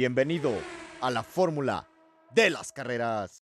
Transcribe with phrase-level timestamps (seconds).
[0.00, 0.54] Bienvenido
[1.02, 1.86] a la fórmula
[2.34, 3.42] de las carreras.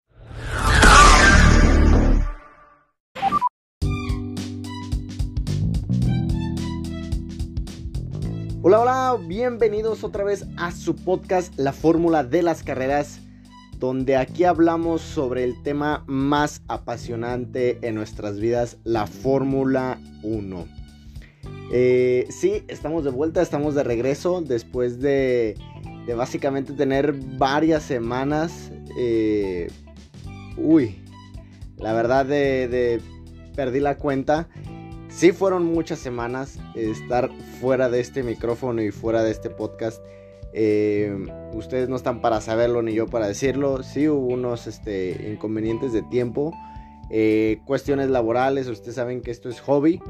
[8.62, 13.20] Hola, hola, bienvenidos otra vez a su podcast La fórmula de las carreras,
[13.76, 20.78] donde aquí hablamos sobre el tema más apasionante en nuestras vidas, la Fórmula 1.
[21.70, 25.54] Eh, sí, estamos de vuelta, estamos de regreso después de,
[26.14, 28.72] básicamente tener varias semanas.
[28.98, 29.68] Eh,
[30.56, 30.96] uy,
[31.76, 33.00] la verdad de,
[33.54, 34.48] perdí la cuenta.
[35.08, 40.02] Sí fueron muchas semanas estar fuera de este micrófono y fuera de este podcast.
[40.52, 41.14] Eh,
[41.52, 43.82] ustedes no están para saberlo ni yo para decirlo.
[43.82, 46.54] Sí hubo unos este, inconvenientes de tiempo.
[47.64, 48.68] cuestiones laborales.
[48.68, 50.00] Ustedes saben que esto es hobby.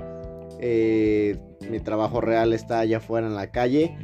[0.60, 1.38] Eh,
[1.70, 3.96] mi trabajo real está allá afuera en la calle.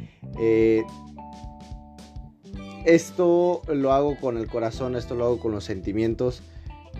[2.85, 6.43] Esto lo hago con el corazón, esto lo hago con los sentimientos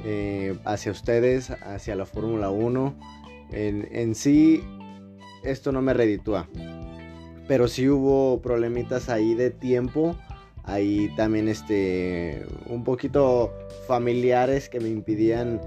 [0.03, 2.95] eh, hacia ustedes, hacia la Fórmula 1.
[3.51, 4.63] En, sí,
[5.43, 6.49] esto no me reditúa.
[7.47, 10.15] Pero sí hubo problemitas ahí de tiempo.
[10.63, 13.53] Ahí también este, un poquito
[13.87, 15.61] familiares que me impidían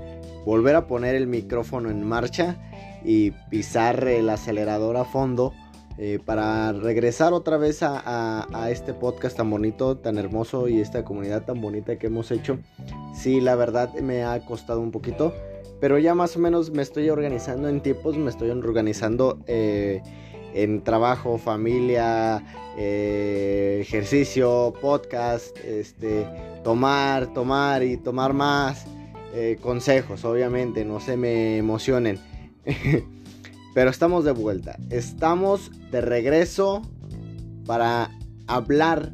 [0.45, 2.57] volver a poner el micrófono en marcha
[3.05, 5.55] y pisar el acelerador a fondo
[6.01, 11.45] eh, para regresar otra vez a, este podcast tan bonito, tan hermoso y esta comunidad
[11.45, 12.59] tan bonita que hemos hecho.
[13.15, 15.35] Sí, la verdad me ha costado un poquito,
[15.81, 20.01] pero ya más o menos me estoy organizando en tiempos, me estoy organizando eh,
[20.55, 22.45] en trabajo, familia,
[22.79, 26.29] eh, ejercicio, podcast, este,
[26.63, 28.87] tomar, tomar y tomar más.
[29.61, 32.19] consejos, obviamente, no se me emocionen.
[33.75, 34.79] Pero estamos de vuelta.
[34.91, 36.83] Estamos de regreso
[37.67, 38.11] para
[38.47, 39.13] hablar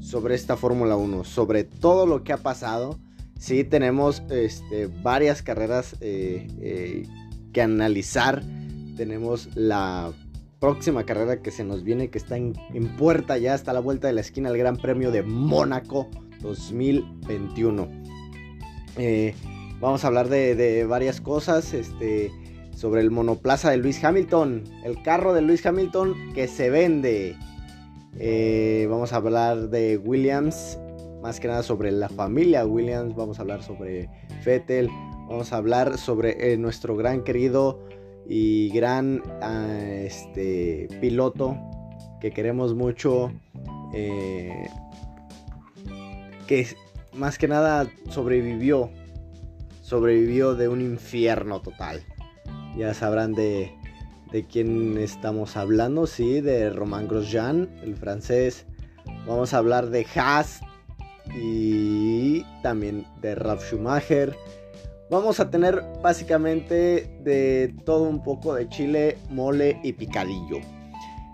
[0.00, 2.98] sobre esta Fórmula 1, sobre todo lo que ha pasado.
[3.38, 7.02] Sí, tenemos este, varias carreras eh, eh,
[7.52, 8.42] que analizar.
[8.96, 10.12] Tenemos la
[10.60, 12.54] próxima carrera que se nos viene, que está en,
[12.96, 16.08] puerta ya, hasta la vuelta de la esquina, el Gran Premio de Mónaco
[16.40, 17.88] 2021.
[18.96, 19.34] Eh,
[19.80, 21.74] vamos a hablar de, de varias cosas.
[21.74, 22.32] Este
[22.78, 27.36] sobre el monoplaza de Luis Hamilton, el carro de Luis Hamilton que se vende.
[28.20, 30.78] Eh, vamos a hablar de Williams,
[31.20, 34.08] más que nada sobre la familia Williams, vamos a hablar sobre
[34.42, 34.88] Fettel,
[35.28, 37.84] vamos a hablar sobre eh, nuestro gran querido
[38.28, 41.58] y gran ah, este, piloto
[42.20, 43.32] que queremos mucho,
[43.92, 44.68] eh,
[46.46, 46.68] que
[47.12, 48.90] más que nada sobrevivió,
[49.82, 52.04] sobrevivió de un infierno total
[52.78, 53.72] ya sabrán de,
[54.30, 58.66] de quién estamos hablando, sí, de Romain Grosjean, el francés.
[59.26, 60.60] Vamos a hablar de Haas
[61.34, 64.36] y también de Ralf Schumacher.
[65.10, 70.58] Vamos a tener básicamente de todo un poco de chile, mole y picadillo.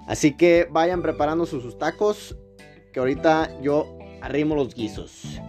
[0.06, 2.36] Así que vayan preparando sus tacos,
[2.92, 5.40] que ahorita yo arrimo los guisos.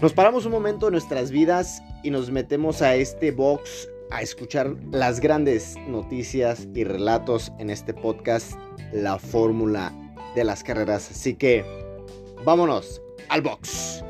[0.00, 4.76] Nos paramos un momento en nuestras vidas y nos metemos a este box a escuchar
[4.90, 8.52] las grandes noticias y relatos en este podcast,
[8.92, 9.92] la fórmula
[10.34, 11.10] de las carreras.
[11.10, 11.64] Así que
[12.44, 13.00] vámonos
[13.30, 14.04] al box.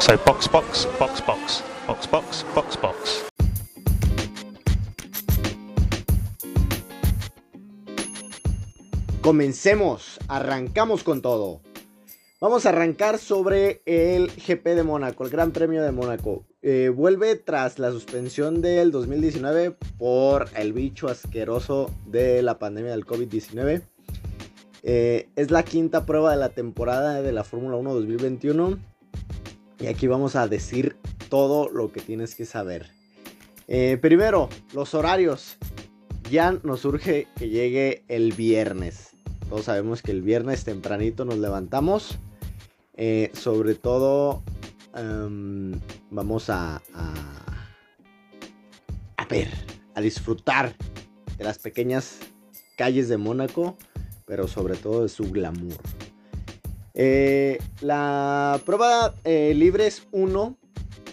[0.00, 3.24] So box, box, box, box, box, box, box, box.
[9.20, 11.60] Comencemos, arrancamos con todo.
[12.40, 16.44] Vamos a arrancar sobre el GP de Mónaco, el Gran Premio de Mónaco.
[16.62, 23.04] Eh, vuelve tras la suspensión del 2019 por el bicho asqueroso de la pandemia del
[23.04, 23.82] COVID-19.
[24.84, 28.78] Eh, es la quinta prueba de la temporada de la Fórmula 1 2021.
[29.80, 30.94] Y aquí vamos a decir
[31.28, 32.86] todo lo que tienes que saber.
[33.66, 35.56] Eh, primero, los horarios.
[36.30, 39.08] Ya nos urge que llegue el viernes.
[39.48, 42.20] Todos sabemos que el viernes tempranito nos levantamos
[43.00, 44.42] eh, sobre todo,
[44.92, 45.70] em,
[46.10, 46.82] vamos a,
[49.16, 49.48] a, ver,
[49.94, 50.74] a disfrutar
[51.36, 52.18] de las pequeñas
[52.76, 53.76] calles de Mónaco,
[54.26, 55.76] pero sobre todo de su glamour.
[56.94, 60.58] Eh, la prueba eh, Libres 1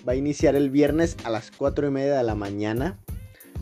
[0.07, 2.97] va a iniciar el viernes a las 4 y media de la mañana.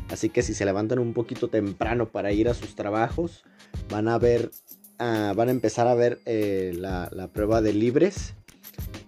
[0.09, 3.43] Así que si se levantan un poquito temprano para ir a sus trabajos,
[3.89, 4.51] van a ver
[5.35, 8.33] van a empezar a ver eh, la, prueba de libres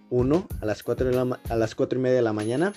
[0.09, 2.73] 1 a las 4, a las 4 y media de la mañana.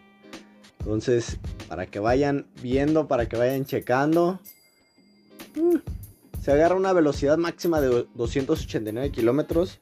[0.82, 4.40] Entonces, para que vayan viendo, para que vayan checando.
[5.56, 5.78] Mm,
[6.40, 9.80] se agarra una velocidad máxima de 289 kilómetros.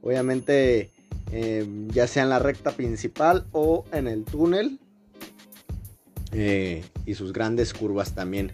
[0.00, 0.92] Obviamente,
[1.30, 4.80] em, ya sea en la recta principal o en el túnel.
[6.32, 8.50] Eh, y sus grandes curvas también.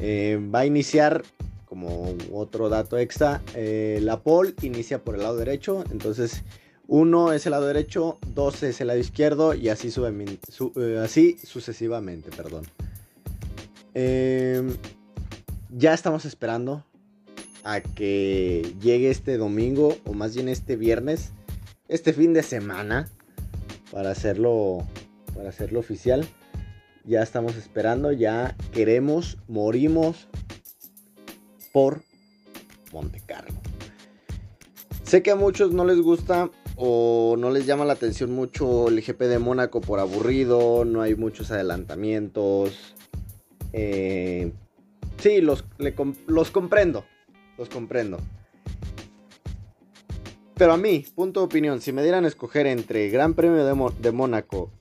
[0.00, 1.22] Eh, va a iniciar,
[1.66, 5.84] como otro dato extra, eh, la pole inicia por el lado derecho.
[5.92, 6.42] Entonces,
[6.92, 9.90] uno es el lado derecho, dos es el lado izquierdo y así,
[10.76, 12.66] eh, así sucesivamente, perdón.
[13.94, 14.76] Em,
[15.70, 16.84] ya estamos esperando
[17.64, 21.32] a que llegue este domingo o más bien este viernes,
[21.88, 23.08] este fin de semana
[23.90, 24.86] para hacerlo
[25.34, 26.28] para hacerlo oficial.
[27.06, 30.28] Ya estamos esperando, ya queremos, morimos
[31.72, 32.02] por
[32.92, 33.58] Monte Carlo.
[35.04, 36.50] Sé que a muchos no les gusta
[36.84, 41.14] o no les llama la atención mucho el GP de Mónaco por aburrido, no hay
[41.14, 42.96] muchos adelantamientos.
[43.72, 44.50] Eh,
[45.18, 45.64] sí, los,
[46.26, 47.04] los comprendo,
[47.56, 48.18] los comprendo.
[50.54, 53.92] Pero a mí, punto de opinión, si me dieran a escoger entre Gran Premio de,
[54.00, 54.72] de Mónaco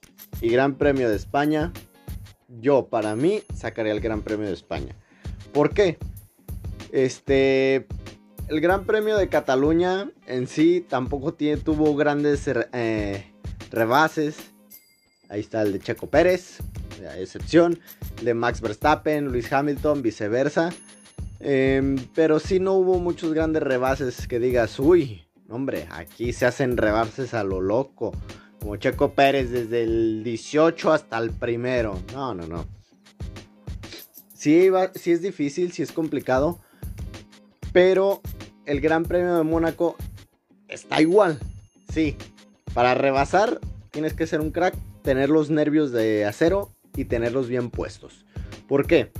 [0.42, 1.72] y Gran Premio de España,
[2.60, 4.96] yo para mí sacaría el Gran Premio de España.
[5.54, 6.00] ¿Por qué?
[6.92, 7.86] Este,
[8.52, 13.32] el Gran Premio de Cataluña en sí tampoco tuvo grandes eh,
[13.72, 14.52] rebases.
[15.30, 16.58] Ahí está el de Checo Pérez,
[17.10, 17.80] a excepción.
[18.22, 20.74] de Max Verstappen, Luis Hamilton, viceversa.
[21.40, 26.76] Em, pero sí no hubo muchos grandes rebases que digas, uy, hombre, aquí se hacen
[26.76, 28.12] rebases a lo loco.
[28.60, 32.02] Como Checo Pérez desde el 18 hasta el primero.
[32.14, 32.66] No, no, no.
[34.34, 36.60] Sí, sí es difícil, sí es complicado.
[37.72, 38.22] Pero
[38.66, 39.96] el Gran Premio de Mónaco
[40.68, 41.40] está igual.
[41.92, 42.16] Sí,
[42.74, 43.60] para rebasar
[43.92, 48.26] tienes que ser un crack, tener los nervios de acero y tenerlos bien puestos.
[48.68, 49.12] ¿Por qué?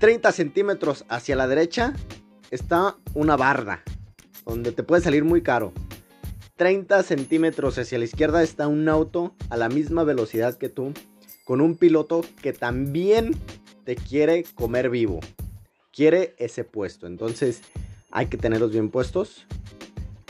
[0.00, 1.94] 30 centímetros hacia la derecha
[2.50, 3.82] está una barda,
[4.46, 5.72] donde te puede salir muy caro.
[6.56, 10.92] 30 centímetros hacia la izquierda está un auto a la misma velocidad que tú,
[11.44, 13.34] con un piloto que también
[13.84, 15.20] te quiere comer vivo.
[15.92, 17.06] Quiere ese puesto.
[17.06, 17.62] Entonces,
[18.10, 19.46] hay que tenerlos bien puestos.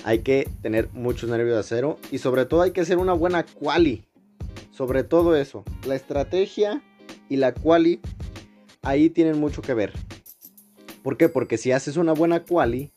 [0.04, 1.98] Hay que tener muchos nervios de acero.
[2.10, 4.04] Y sobre todo hay que hacer una buena quali.
[4.70, 5.64] Sobre todo eso.
[5.86, 6.82] La estrategia
[7.28, 8.00] y la quali
[8.82, 9.92] ahí tienen mucho que ver.
[11.02, 11.28] ¿Por qué?
[11.28, 12.92] Porque si haces una buena quali,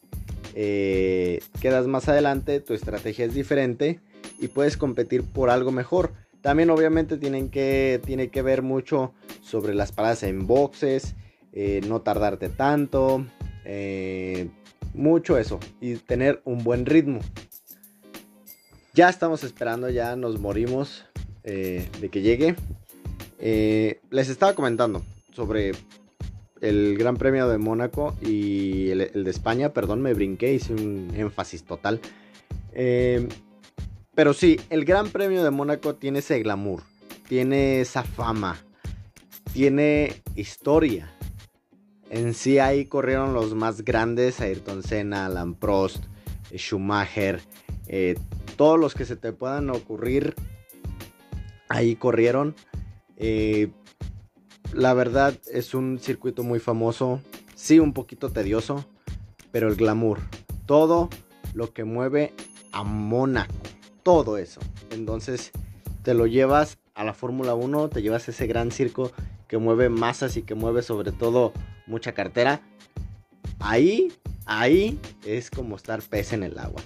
[0.55, 3.99] eh, quedas más adelante, tu estrategia es diferente
[4.39, 6.11] y puedes competir por algo mejor.
[6.41, 11.15] También obviamente tienen que, tiene que ver mucho sobre las paradas en boxes,
[11.53, 13.25] eh, no tardarte tanto,
[13.65, 14.49] eh,
[14.93, 17.19] mucho eso y tener un buen ritmo.
[18.93, 21.05] Ya estamos esperando, ya nos morimos
[21.43, 22.55] eh, de que llegue.
[23.39, 25.03] Eh, les estaba comentando
[25.33, 25.71] sobre
[26.61, 29.73] el Gran Premio de Mónaco y el, de España.
[29.73, 31.99] Perdón, me brinqué, hice un énfasis total.
[34.15, 36.83] Pero sí, el Gran Premio de Mónaco tiene ese glamour,
[37.27, 38.63] tiene esa fama,
[39.53, 41.12] tiene historia.
[42.13, 46.03] En sí ahí corrieron los más grandes, Ayrton Senna, Alan Prost,
[46.51, 47.41] eh, Schumacher,
[47.87, 48.19] eh,
[48.55, 50.35] todos los que se te puedan ocurrir,
[51.69, 52.53] ahí corrieron.
[53.17, 53.71] Eh,
[54.73, 57.19] la verdad es un circuito muy famoso,
[57.55, 58.85] sí un poquito tedioso,
[59.51, 60.19] pero el glamour,
[60.67, 61.09] todo
[61.55, 62.31] lo que mueve
[62.71, 63.55] a Mónaco,
[64.03, 64.61] todo eso.
[64.91, 65.49] Entonces
[66.03, 69.11] te lo llevas a la Fórmula 1, te llevas ese gran circo
[69.47, 71.53] que mueve masas y que mueve sobre todo
[71.87, 72.61] mucha cartera.
[73.59, 74.11] Ahí,
[74.45, 76.81] ahí es como estar pez en el agua.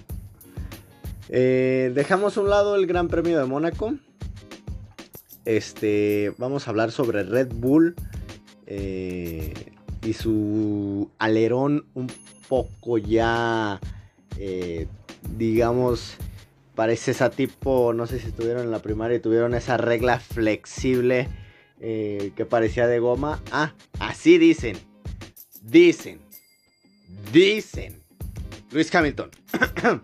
[1.28, 3.94] Eh, dejamos a un lado el Gran Premio de Mónaco.
[5.44, 7.94] Este, vamos a hablar sobre Red Bull
[8.66, 9.54] eh,
[10.02, 12.10] y su alerón un
[12.48, 13.80] poco ya,
[14.38, 14.86] eh,
[15.36, 16.16] digamos,
[16.74, 21.28] parece esa tipo, no sé si estuvieron en la primaria y tuvieron esa regla flexible
[21.80, 23.40] que parecía de goma.
[23.52, 24.76] Ah, así dicen,
[25.70, 26.20] dicen,
[27.32, 28.02] dicen,
[28.70, 29.30] Luis Hamilton,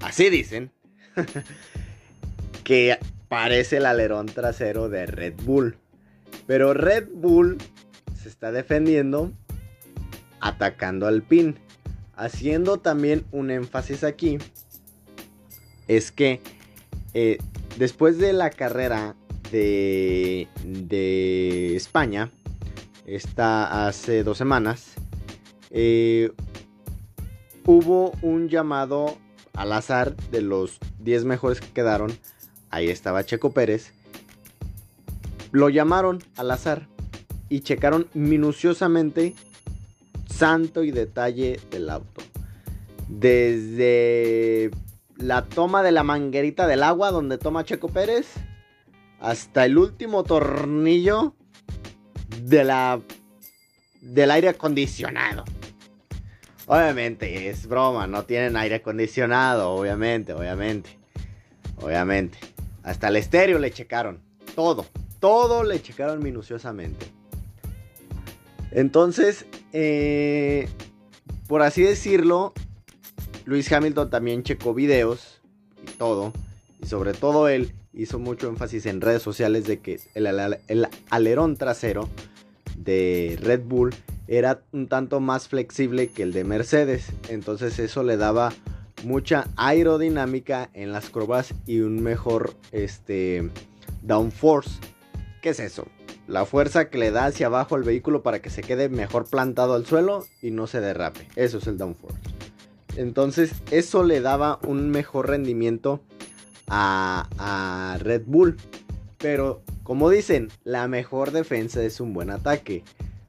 [0.00, 0.70] así dicen,
[2.64, 5.76] que parece el alerón trasero de Red Bull.
[6.46, 7.58] Pero Red Bull
[8.20, 9.32] se está defendiendo
[10.40, 11.56] atacando al pin.
[12.16, 14.38] Haciendo también un énfasis aquí.
[15.88, 16.40] Es que
[17.12, 17.38] eh,
[17.76, 19.16] después de la carrera
[19.50, 22.30] de, de España,
[23.06, 24.94] está hace dos semanas,
[25.70, 26.32] eh,
[27.66, 29.16] hubo un llamado
[29.54, 32.12] al azar de los 10 mejores que quedaron
[32.74, 33.92] ahí estaba Checo Pérez,
[35.52, 36.88] lo llamaron al azar
[37.48, 39.34] y checaron minuciosamente
[40.28, 42.22] santo y detalle del auto.
[43.08, 44.72] Desde
[45.16, 48.26] la toma de la manguerita del agua donde toma Checo Pérez
[49.20, 51.34] hasta el último tornillo
[52.44, 53.00] de la
[54.02, 55.44] del aire acondicionado.
[56.66, 60.98] Obviamente, es broma, no tienen aire acondicionado, obviamente, obviamente.
[61.76, 62.38] Obviamente.
[62.82, 64.20] Hasta el estéreo le checaron.
[64.54, 64.86] Todo.
[65.20, 67.06] Todo le checaron minuciosamente.
[68.70, 70.68] Entonces, eh,
[71.48, 72.52] por así decirlo,
[73.46, 75.40] Luis Hamilton también checó videos
[75.82, 76.32] y todo.
[76.82, 80.26] Y sobre todo él hizo mucho énfasis en redes sociales de que el,
[80.68, 82.10] el alerón trasero
[82.84, 83.94] de Red Bull
[84.26, 87.12] era un tanto más flexible que el de Mercedes.
[87.28, 88.52] Entonces eso le daba
[89.04, 93.50] mucha aerodinámica en las curvas y un mejor este,
[94.02, 94.78] downforce.
[95.42, 95.86] ¿Qué es eso?
[96.26, 99.74] La fuerza que le da hacia abajo al vehículo para que se quede mejor plantado
[99.74, 101.28] al suelo y no se derrape.
[101.36, 102.18] Eso es el downforce.
[102.96, 106.00] Entonces eso le daba un mejor rendimiento
[106.68, 108.56] a, a Red Bull.
[109.24, 112.84] Pero como dicen, la mejor defensa es un buen ataque.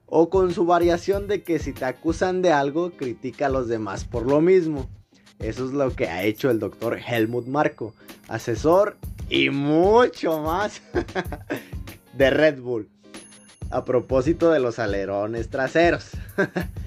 [0.05, 4.03] O con su variación de que si te acusan de algo, critica a los demás
[4.03, 4.89] por lo mismo.
[5.39, 7.93] Eso es lo que ha hecho el doctor Helmut Marco,
[8.27, 8.97] asesor
[9.29, 10.81] y mucho más
[12.13, 12.89] de Red Bull.
[13.69, 16.09] A propósito de los alerones traseros.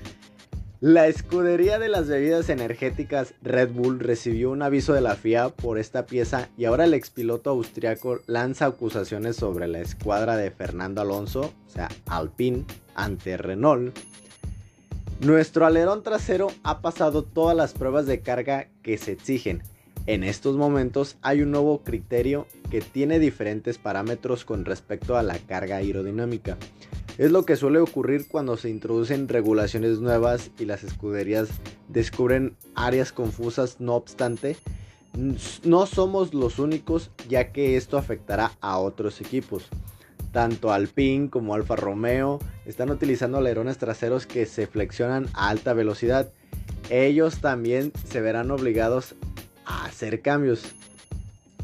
[0.81, 5.77] La escudería de las bebidas energéticas Red Bull recibió un aviso de la FIA por
[5.77, 11.53] esta pieza y ahora el expiloto austriaco lanza acusaciones sobre la escuadra de Fernando Alonso,
[11.67, 13.99] o sea, Alpine, ante Renault,
[15.21, 19.65] nuestro alerón trasero ha pasado todas las pruebas de carga que se exigen.
[20.07, 25.39] En estos momentos hay un nuevo criterio que tiene diferentes parámetros con respecto a la
[25.39, 26.57] carga aerodinámica.
[27.19, 31.49] Es lo que suele ocurrir cuando se introducen regulaciones nuevas y las escuderías
[31.89, 34.57] descubren áreas confusas, no obstante,
[35.65, 39.69] no somos los únicos ya que esto afectará a otros equipos.
[40.31, 46.31] Tanto Alpine como Alfa Romeo están utilizando alerones traseros que se flexionan a alta velocidad.
[46.89, 49.17] Ellos también se verán obligados
[49.65, 50.63] a hacer cambios.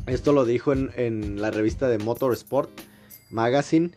[0.06, 2.70] Esto lo dijo en, la revista de Motorsport
[3.30, 3.92] Magazine.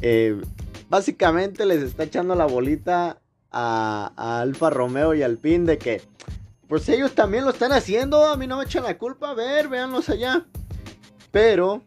[0.00, 0.40] Eh,
[0.88, 6.02] básicamente les está echando la bolita a, Alfa Romeo y Alpine de que,
[6.68, 8.26] pues ellos también lo están haciendo.
[8.26, 9.30] A mí no me echan la culpa.
[9.30, 10.46] A ver, véanlos allá.
[11.30, 11.82] Pero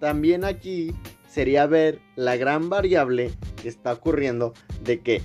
[0.00, 0.94] también aquí
[1.28, 5.22] sería ver la gran variable que está ocurriendo de que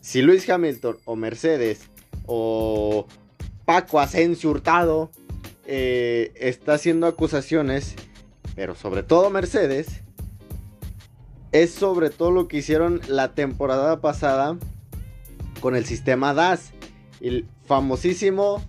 [0.00, 1.88] si Luis Hamilton o Mercedes
[2.26, 3.06] o
[3.64, 5.10] Paco Asensio Hurtado
[5.66, 7.94] eh, está haciendo acusaciones,
[8.56, 10.02] pero sobre todo Mercedes,
[11.52, 14.58] es sobre todo lo que hicieron la temporada pasada
[15.60, 16.72] con el sistema DAS,
[17.20, 18.62] el famosísimo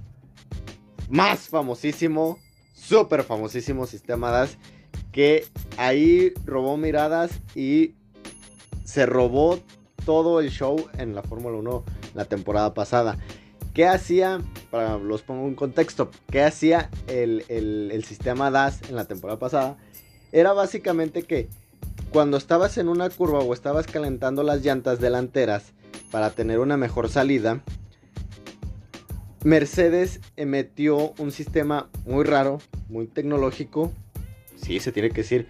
[1.10, 2.40] más famosísimo,
[2.74, 4.58] súper famosísimo sistema DAS,
[5.12, 5.46] que
[5.78, 7.96] ahí robó miradas y
[8.84, 9.60] se robó
[10.06, 11.84] todo el show en la Fórmula 1
[12.16, 13.18] la temporada pasada.
[13.74, 14.42] ¿Qué hacía?
[14.70, 16.12] Para los pongo en contexto.
[16.30, 19.78] ¿Qué hacía el, el sistema DAS en la temporada pasada?
[20.32, 21.48] Era básicamente que
[22.12, 25.74] cuando estabas en una curva o estabas calentando las llantas delanteras
[26.12, 27.64] para tener una mejor salida,
[29.44, 33.92] Mercedes emitió un sistema muy raro, muy tecnológico,
[34.56, 35.48] sí se tiene que decir,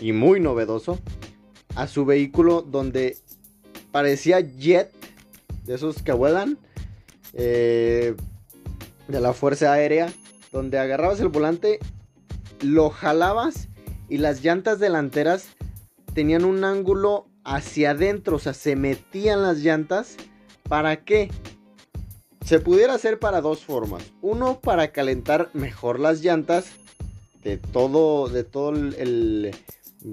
[0.00, 1.00] y muy novedoso,
[1.74, 3.16] a su vehículo donde
[3.90, 4.92] parecía jet,
[5.64, 6.58] de esos que vuelan,
[7.32, 8.14] eh,
[9.08, 10.12] de la Fuerza Aérea,
[10.52, 11.80] donde agarrabas el volante,
[12.60, 13.68] lo jalabas
[14.08, 15.48] y las llantas delanteras
[16.14, 20.16] tenían un ángulo hacia adentro, o sea, se metían las llantas.
[20.68, 21.30] ¿Para qué?
[22.44, 24.12] Se pudiera hacer para dos formas.
[24.22, 26.72] Uno, para calentar mejor las llantas
[27.42, 29.54] de todo, de todo el,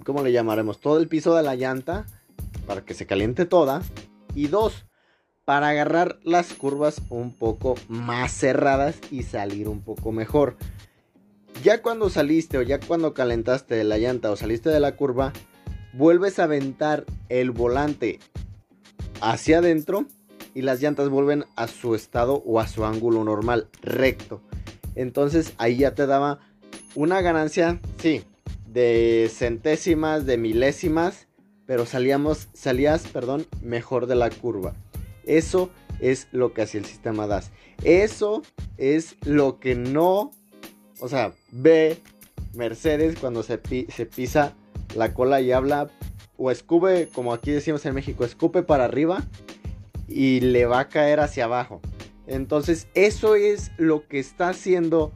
[0.05, 0.79] ¿cómo le llamaremos?
[0.79, 2.05] Todo el piso de la llanta,
[2.67, 3.81] para que se caliente toda.
[4.35, 4.85] Y dos,
[5.45, 10.57] para agarrar las curvas un poco más cerradas y salir un poco mejor.
[11.63, 15.33] Ya cuando saliste o ya cuando calentaste la llanta o saliste de la curva,
[15.93, 18.19] vuelves a aventar el volante
[19.21, 20.05] hacia adentro
[20.53, 24.41] y las llantas vuelven a su estado o a su ángulo normal, recto.
[24.95, 26.39] Entonces ahí ya te daba
[26.95, 28.23] una ganancia, sí,
[28.67, 31.27] de centésimas, de milésimas,
[31.65, 34.73] pero salíamos, salías, perdón, mejor de la curva.
[35.23, 35.69] Eso
[35.99, 37.51] es lo que hacía el sistema DAS.
[37.83, 38.41] Eso
[38.77, 40.31] es lo que no,
[40.99, 41.97] o sea, ve
[42.53, 44.55] Mercedes cuando se, se pisa
[44.95, 45.89] la cola y habla
[46.37, 49.23] o escupe, como aquí decimos en México, escupe para arriba
[50.07, 51.81] y le va a caer hacia abajo.
[52.27, 55.11] Entonces, eso es lo que está haciendo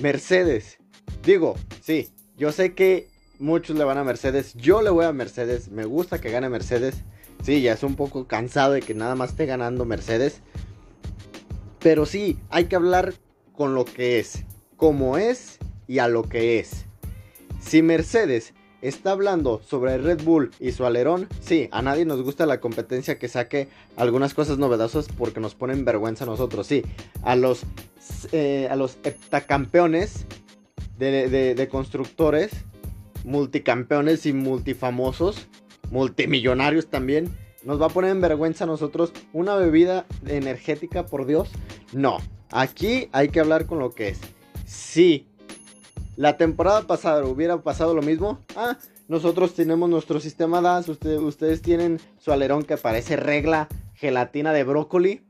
[0.00, 0.78] Mercedes.
[1.24, 5.68] Digo, sí, yo sé que muchos le van a Mercedes, yo le voy a Mercedes,
[5.70, 7.04] me gusta que gane Mercedes.
[7.42, 10.40] Sí, ya es un poco cansado de que nada más esté ganando Mercedes.
[11.78, 13.14] Pero sí, hay que hablar
[13.52, 14.44] con lo que es,
[14.76, 16.86] como es y a lo que es.
[17.60, 22.46] Si Mercedes está hablando sobre Red Bull y su alerón, sí, a nadie nos gusta
[22.46, 26.82] la competencia que saque algunas cosas novedosas porque nos ponen vergüenza a nosotros, sí.
[27.22, 27.62] A los,
[28.32, 30.26] eh, a los heptacampeones
[30.98, 32.50] de, de constructores,
[33.24, 35.48] multicampeones y multifamosos,
[35.90, 37.30] multimillonarios también,
[37.64, 41.50] nos va a poner en vergüenza a nosotros una bebida energética, por Dios.
[41.92, 42.18] No,
[42.50, 44.20] aquí hay que hablar con lo que es.
[44.64, 45.26] Sí,
[46.18, 48.40] la temporada pasada hubiera pasado lo mismo.
[48.56, 48.76] Ah,
[49.06, 55.22] nosotros tenemos nuestro sistema DAS, ustedes tienen su alerón que parece regla gelatina de brócoli.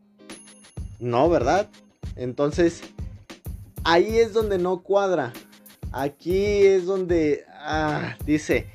[0.98, 1.68] No, ¿verdad?
[2.16, 2.81] Entonces,
[3.85, 5.35] ahí es donde no cuadra.
[5.92, 8.66] Aquí es donde ah, dice,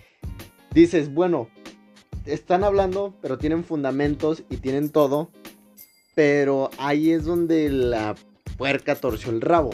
[0.71, 1.49] dices, bueno,
[2.28, 5.32] están hablando, pero tienen fundamentos y tienen todo.
[6.13, 8.13] Pero ahí es donde la
[8.56, 9.71] puerca torció el rabo.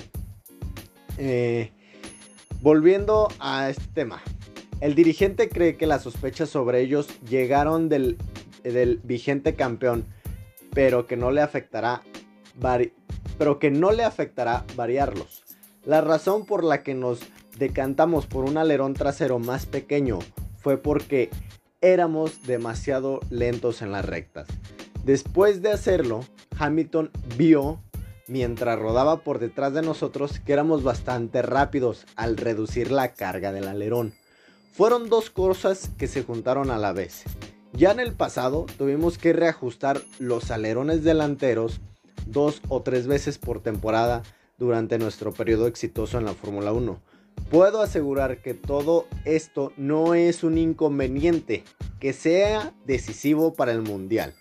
[1.17, 1.73] Eh,
[2.61, 4.21] Volviendo a este tema.
[4.81, 8.17] El dirigente cree que las sospechas sobre ellos llegaron del,
[9.03, 10.05] vigente campeón,
[10.73, 12.01] pero que no le afectará
[13.37, 15.43] pero que no le afectará variarlos.
[15.85, 17.21] La razón por la que nos
[17.57, 20.19] decantamos por un alerón trasero más pequeño
[20.57, 21.29] fue porque
[21.81, 24.47] éramos demasiado lentos en las rectas.
[25.05, 26.25] Después de hacerlo,
[26.57, 27.81] Hamilton vio
[28.29, 33.67] mientras rodaba por detrás de nosotros que éramos bastante rápidos al reducir la carga del
[33.67, 34.13] alerón.
[34.71, 37.23] Fueron dos cosas que se juntaron a la vez.
[37.73, 41.81] Ya en el pasado tuvimos que reajustar los alerones delanteros
[42.25, 44.23] dos o tres veces por temporada
[44.57, 47.01] durante nuestro periodo exitoso en la Fórmula 1.
[47.49, 51.63] Puedo asegurar que todo esto no es un inconveniente
[51.99, 54.33] que sea decisivo para el Mundial.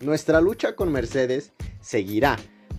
[0.00, 2.38] Nuestra lucha con Mercedes seguirá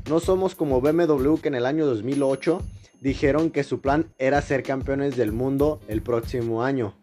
[0.09, 2.61] no somos como BMW que en el año 2008
[2.99, 6.95] dijeron que su plan era ser campeones del mundo el próximo año.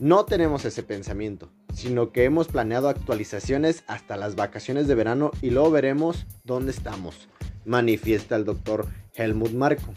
[0.00, 5.50] No tenemos ese pensamiento, sino que hemos planeado actualizaciones hasta las vacaciones de verano y
[5.50, 7.28] luego veremos dónde estamos,
[7.64, 9.92] manifiesta el doctor Helmut Marko.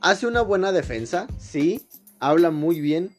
[0.00, 1.86] Hace una buena defensa, sí,
[2.20, 3.10] habla muy bien,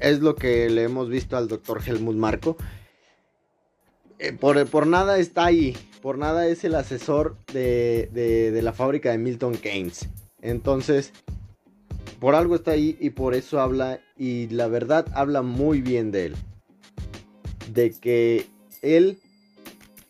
[0.00, 2.56] es lo que le hemos visto al doctor Helmut Marko.
[4.18, 9.56] Eh, por, nada está ahí, por nada es el asesor de, la fábrica de Milton
[9.56, 10.08] Keynes.
[10.40, 11.12] Entonces,
[12.20, 16.26] por algo está ahí y por eso habla, y la verdad habla muy bien de
[16.26, 16.36] él.
[17.72, 18.46] De que
[18.82, 19.18] él,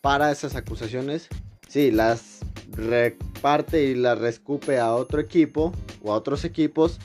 [0.01, 1.27] para esas acusaciones,
[1.67, 2.41] sí, las
[2.71, 5.71] reparte y la rescupe a otro equipo
[6.03, 6.99] o a otros equipos,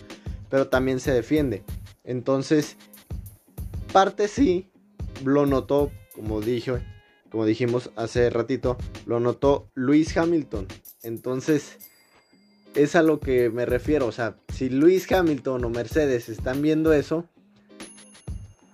[0.49, 1.63] pero también se defiende.
[2.05, 2.77] Entonces,
[3.93, 4.69] parte sí,
[5.25, 6.83] lo notó, como dije,
[7.31, 10.67] como dijimos hace ratito, lo notó Luis Hamilton.
[11.03, 11.79] Entonces,
[12.75, 14.07] es a lo que me refiero.
[14.07, 17.25] O sea, si Luis Hamilton o Mercedes están viendo eso,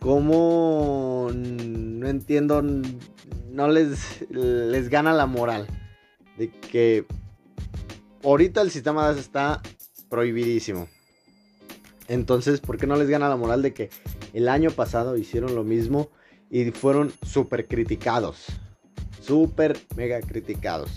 [0.01, 2.63] ¿cómo no entiendo?
[2.63, 5.69] No les, les gana la moral
[6.37, 7.05] de que
[8.25, 9.63] ahorita el sistema DAS está
[10.09, 10.89] prohibidísimo.
[12.09, 13.91] Entonces, ¿por qué no les gana la moral de que
[14.33, 16.11] el año pasado hicieron lo mismo
[16.51, 18.47] y fueron súper criticados?
[19.21, 20.91] Súper mega criticados.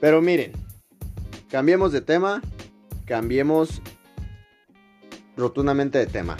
[0.00, 0.52] Pero miren,
[1.50, 2.42] cambiemos de tema,
[3.04, 3.82] cambiemos
[5.36, 6.36] rotundamente de tema.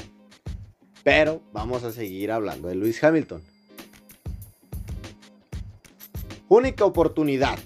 [1.05, 3.42] Pero vamos a seguir hablando de Luis Hamilton.
[6.49, 7.59] Única oportunidad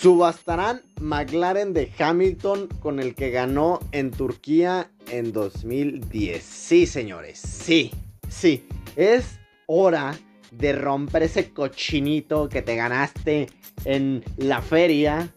[0.00, 6.42] Subastarán McLaren de Hamilton con el que ganó en Turquía en 2010.
[6.42, 7.90] Sí, señores, sí,
[8.28, 8.64] sí.
[8.94, 9.39] Es
[9.72, 10.18] hora
[10.50, 13.48] de romper ese cochinito que te ganaste
[13.84, 15.32] en la feria.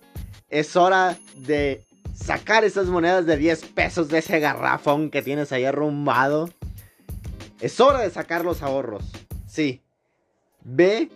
[0.50, 5.66] Es hora de sacar esas monedas de 10 pesos de ese garrafón que tienes ahí
[5.66, 6.50] arrumbado.
[7.62, 9.04] Es hora de sacar los ahorros.
[9.46, 9.82] Sí.
[10.64, 11.10] Ve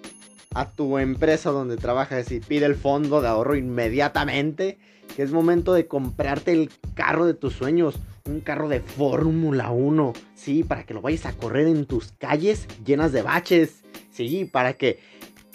[0.54, 4.78] a tu empresa donde trabajas y pide el fondo de ahorro inmediatamente,
[5.16, 7.96] que es momento de comprarte el carro de tus sueños,
[8.28, 12.68] un carro de Fórmula 1, sí, para que lo vayas a correr en tus calles
[12.86, 15.00] llenas de baches, sí, para que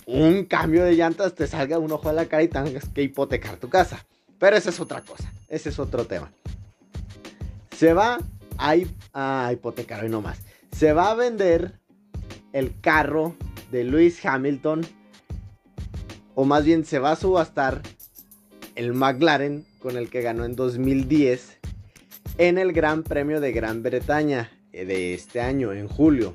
[0.06, 3.56] un cambio de llantas te salga un ojo de la cara y tengas que hipotecar
[3.56, 4.04] tu casa.
[4.38, 6.32] Pero esa es otra cosa, ese es otro tema.
[7.76, 8.18] Se va
[8.58, 8.74] a,
[9.12, 10.40] a hipotecar hoy nomás.
[10.72, 11.78] Se va a vender
[12.52, 13.36] el carro
[13.70, 14.82] de Lewis Hamilton,
[16.34, 17.82] o más bien se va a subastar
[18.74, 21.61] el McLaren con el que ganó en 2010
[22.38, 26.34] en el Gran Premio de Gran Bretaña eh, de este año, en julio,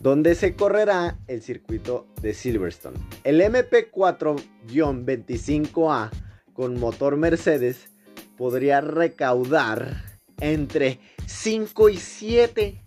[0.00, 2.98] donde se correrá el circuito de Silverstone.
[3.24, 6.10] El MP4-25A
[6.52, 7.88] con motor Mercedes
[8.36, 10.02] podría recaudar
[10.40, 12.80] entre 5 y 7.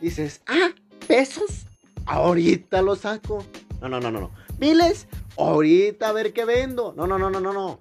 [0.00, 0.70] Dices, ah,
[1.06, 1.66] pesos
[2.06, 3.44] ahorita lo saco.
[3.80, 4.32] No, no, no, no, no.
[4.58, 5.06] Miles,
[5.36, 6.92] ahorita a ver qué vendo.
[6.96, 7.78] No, no, no, no, no, no.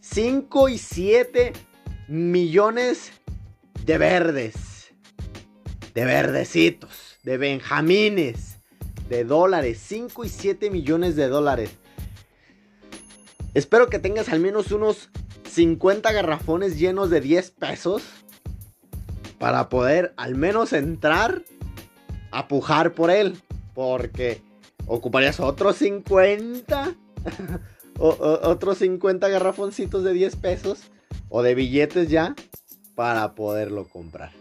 [0.00, 1.52] 5 y 7
[2.08, 3.12] millones
[3.84, 4.92] de verdes.
[5.94, 7.18] De verdecitos.
[7.22, 8.56] De benjamines.
[9.08, 9.80] De dólares.
[9.86, 11.70] 5 y 7 millones de dólares.
[13.54, 15.10] Espero que tengas al menos unos
[15.50, 18.02] 50 garrafones llenos de 10 pesos.
[19.38, 21.42] Para poder al menos entrar
[22.30, 23.40] a pujar por él.
[23.74, 24.42] Porque
[24.86, 26.94] ocuparías otros 50.
[27.98, 30.90] otros 50 garrafoncitos de 10 pesos.
[31.28, 32.34] O de billetes ya.
[32.94, 34.32] Para poderlo comprar.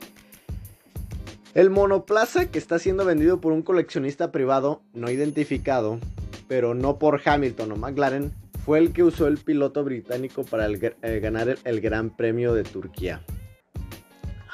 [1.54, 6.00] El monoplaza que está siendo vendido por un coleccionista privado no identificado,
[6.48, 8.32] pero no por Hamilton o McLaren,
[8.66, 12.64] fue el que usó el piloto británico para eh, ganar el, el Gran Premio de
[12.64, 13.22] Turquía.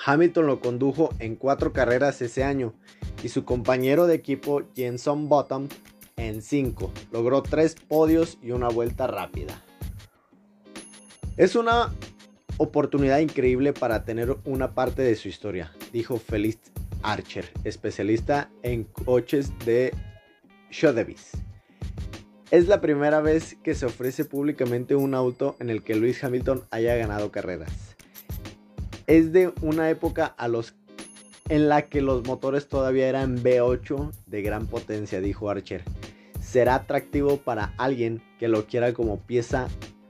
[0.05, 2.73] Hamilton lo condujo en cuatro carreras ese año
[3.23, 5.69] y su compañero de equipo Jenson Bottom
[6.17, 6.91] en 5.
[7.11, 9.61] Logró 3 podios y una vuelta rápida.
[11.37, 11.91] Es una
[12.57, 16.57] oportunidad increíble para tener una parte de su historia, dijo Felix
[17.01, 19.93] Archer, especialista en coches de
[20.69, 21.31] Sotheby's.
[22.51, 26.63] Es la primera vez que se ofrece públicamente un auto en el que Lewis Hamilton
[26.69, 27.95] haya ganado carreras.
[29.07, 30.75] Es de una época a los
[31.49, 35.83] en la que los motores todavía eran V8 de gran potencia, dijo Archer.
[36.39, 39.67] Será atractivo para alguien que lo quiera como pieza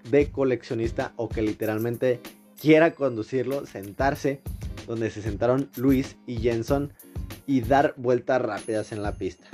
[0.09, 2.21] de coleccionista o que literalmente
[2.59, 4.41] quiera conducirlo, sentarse
[4.87, 6.93] donde se sentaron Luis y Jenson
[7.47, 9.45] y dar vueltas rápidas en la pista.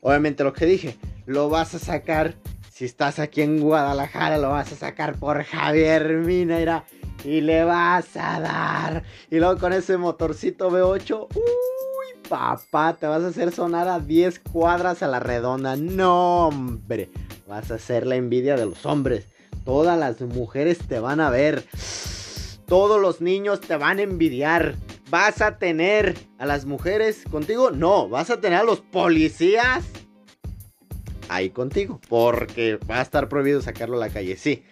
[0.00, 2.34] Obviamente lo que dije, lo vas a sacar
[2.80, 6.84] si estás aquí en Guadalajara, lo vas a sacar por Javier Mineira
[7.24, 9.02] y le vas a dar.
[9.30, 14.38] Y luego con ese motorcito V8, uy, papá, te vas a hacer sonar a 10
[14.40, 15.76] cuadras a la redonda.
[15.76, 17.10] No, hombre,
[17.46, 19.26] vas a hacer la envidia de los hombres.
[19.64, 21.64] Todas las mujeres te van a ver.
[22.66, 24.74] Todos los niños te van a envidiar.
[25.10, 27.70] ¿Vas a tener a las mujeres contigo?
[27.70, 29.84] No, vas a tener a los policías
[31.28, 32.00] ahí contigo.
[32.08, 34.36] Porque va a estar prohibido sacarlo a la calle.
[34.36, 34.62] Sí,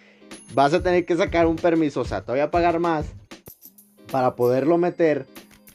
[0.53, 3.05] vas a tener que sacar un permiso, o sea, te voy a pagar más
[4.11, 5.27] para poderlo meter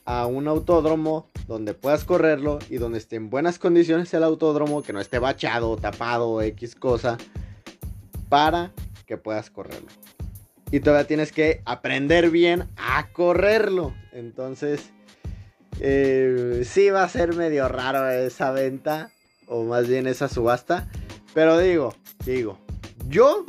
[0.05, 4.93] a un autódromo donde puedas correrlo y donde esté en buenas condiciones el autódromo, que
[4.93, 7.19] no esté bachado, tapado, X cosa.
[8.29, 8.73] para
[9.07, 9.89] que puedas correrlo.
[10.71, 13.95] Y todavía tienes que aprender bien a correrlo.
[14.13, 14.91] Entonces,
[15.81, 19.11] eh, sí va a ser medio raro esa venta.
[19.47, 20.89] O más bien esa subasta.
[21.35, 22.59] Pero digo, digo,
[23.09, 23.45] yo,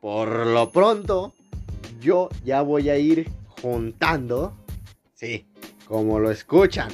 [0.00, 1.34] por lo pronto,
[2.00, 3.30] yo ya voy a ir
[3.60, 4.56] juntando.
[5.14, 5.46] Sí,
[5.86, 6.90] como lo escuchan.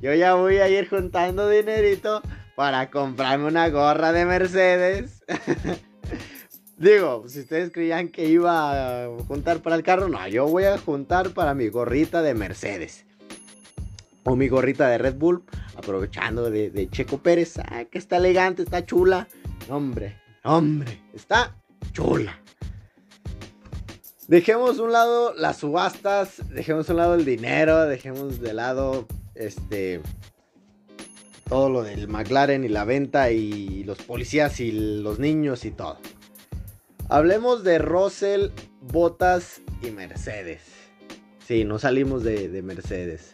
[0.00, 2.22] Yo ya voy a ir juntando dinerito
[2.56, 5.22] para comprarme una gorra de Mercedes.
[6.82, 10.76] Digo, si ustedes creían que iba a juntar para el carro, no, yo voy a
[10.78, 13.04] juntar para mi gorrita de Mercedes.
[14.24, 15.44] O mi gorrita de Red Bull,
[15.76, 17.56] aprovechando de, Checo Pérez.
[17.58, 19.28] Ah, que está elegante, está chula.
[19.68, 21.54] Hombre, hombre, está
[21.92, 22.40] chula.
[24.26, 30.00] Dejemos un lado las subastas, dejemos un lado el dinero, dejemos de lado este
[31.48, 35.98] todo lo del McLaren y la venta y los policías y los niños y todo.
[37.12, 38.48] Hablemos de Russell,
[38.80, 40.62] Botas y Mercedes.
[41.46, 43.32] Sí, no salimos de, de Mercedes.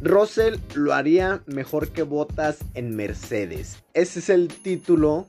[0.00, 3.84] Russell lo haría mejor que Botas en Mercedes.
[3.92, 5.28] Ese es el título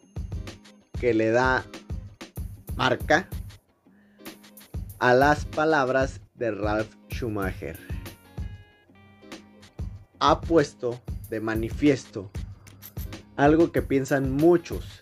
[0.97, 1.65] que le da
[2.77, 3.27] marca
[4.99, 7.77] a las palabras de Ralph Schumacher.
[10.19, 12.31] Ha puesto de manifiesto
[13.41, 15.00] algo que piensan muchos.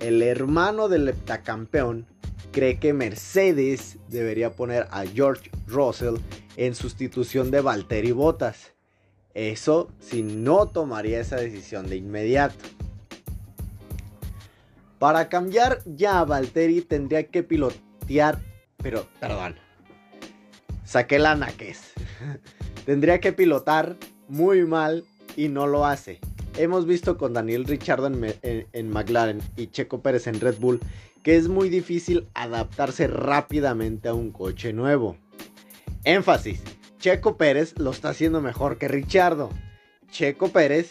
[0.00, 2.06] El hermano del heptacampeón
[2.52, 6.16] cree que Mercedes debería poner a George Russell
[6.56, 8.72] en sustitución de Valtteri Bottas.
[9.34, 12.56] Eso si no tomaría esa decisión de inmediato.
[14.98, 18.40] Para cambiar ya a Valtteri tendría que pilotear,
[18.78, 19.56] pero perdón,
[20.84, 21.92] saqué la naques.
[22.86, 23.96] tendría que pilotar
[24.28, 25.04] muy mal
[25.36, 26.18] y no lo hace.
[26.56, 30.80] Hemos visto con Daniel Ricciardo en, McLaren y Checo Pérez en Red Bull
[31.22, 35.16] que es muy difícil adaptarse rápidamente a un coche nuevo.
[36.04, 36.62] Énfasis,
[37.00, 39.50] Checo Pérez lo está haciendo mejor que Ricciardo.
[40.08, 40.88] Checo Pérez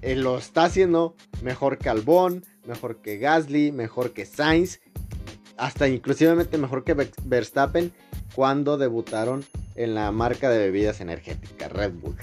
[0.00, 4.80] eh, lo está haciendo mejor que Albon, mejor que Gasly, mejor que Sainz,
[5.58, 6.94] hasta inclusivamente mejor que
[7.24, 7.92] Verstappen
[8.34, 9.44] cuando debutaron
[9.74, 12.16] en la marca de bebidas energéticas Red Bull.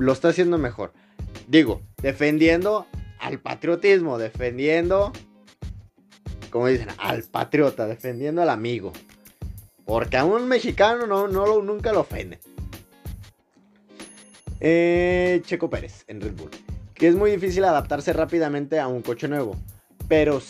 [0.00, 0.94] Lo está haciendo mejor.
[1.46, 2.86] Digo, defendiendo
[3.18, 5.12] al patriotismo, defendiendo,
[6.48, 8.94] como dicen, al patriota, defendiendo al amigo.
[9.84, 12.38] Porque a un mexicano no, no nunca lo ofende.
[14.58, 16.50] Eh, Checo Pérez en Red Bull.
[16.94, 19.54] Que es muy difícil adaptarse rápidamente a un coche nuevo.
[20.08, 20.40] Pero,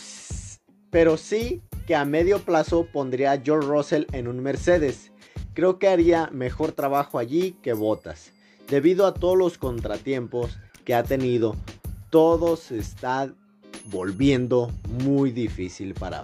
[0.89, 5.11] pero sí que a medio plazo pondría a George Russell en un Mercedes.
[5.53, 8.31] Creo que haría mejor trabajo allí que Botas.
[8.71, 11.57] Debido a todos los contratiempos que ha tenido,
[12.09, 13.29] todo se está
[13.87, 14.71] volviendo
[15.03, 16.23] muy difícil para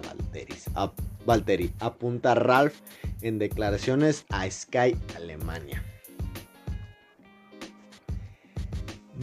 [1.26, 1.70] Valtteri.
[1.78, 2.74] apunta Ralph
[3.20, 5.84] en declaraciones a Sky Alemania.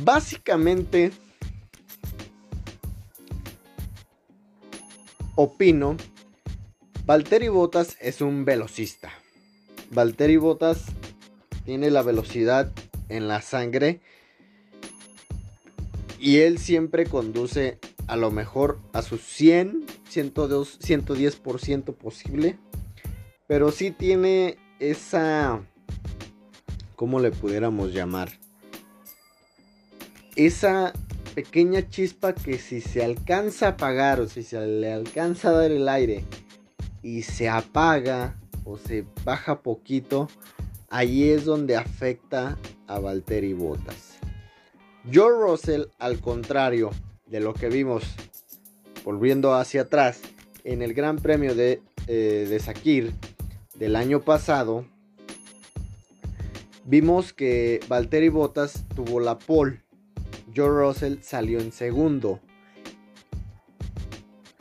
[0.03, 1.11] Básicamente,
[5.33, 5.97] opino,
[7.07, 9.09] Valtteri Bottas es un velocista.
[9.89, 10.83] Valtteri Bottas
[11.65, 12.71] tiene la velocidad
[13.09, 14.01] en la sangre
[16.19, 22.57] y él siempre conduce a lo mejor a sus 100, 102, 110% posible.
[23.47, 25.61] Pero sí tiene esa...
[26.95, 28.31] ¿Cómo le pudiéramos llamar?
[30.35, 30.93] Esa
[31.35, 35.71] pequeña chispa que si se alcanza a apagar o si se le alcanza a dar
[35.71, 36.23] el aire
[37.03, 40.27] y se apaga o se baja poquito,
[40.89, 44.17] ahí es donde afecta a Valtteri Bottas.
[45.09, 46.89] George Russell, al contrario
[47.27, 48.03] de lo que vimos
[49.03, 50.21] volviendo hacia atrás
[50.63, 53.13] en el Gran Premio de, eh, de Sakir
[53.75, 54.85] del año pasado,
[56.85, 59.83] vimos que Valtteri Bottas tuvo la pole.
[60.53, 62.39] George Russell salió en segundo.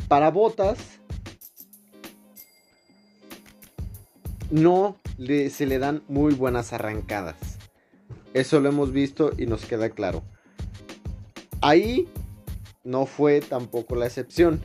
[0.08, 0.78] Para Bottas
[4.50, 7.37] no se le dan muy buenas arrancadas.
[8.33, 10.22] Eso lo hemos visto y nos queda claro.
[11.61, 12.09] Ahí
[12.83, 14.61] no fue tampoco la excepción.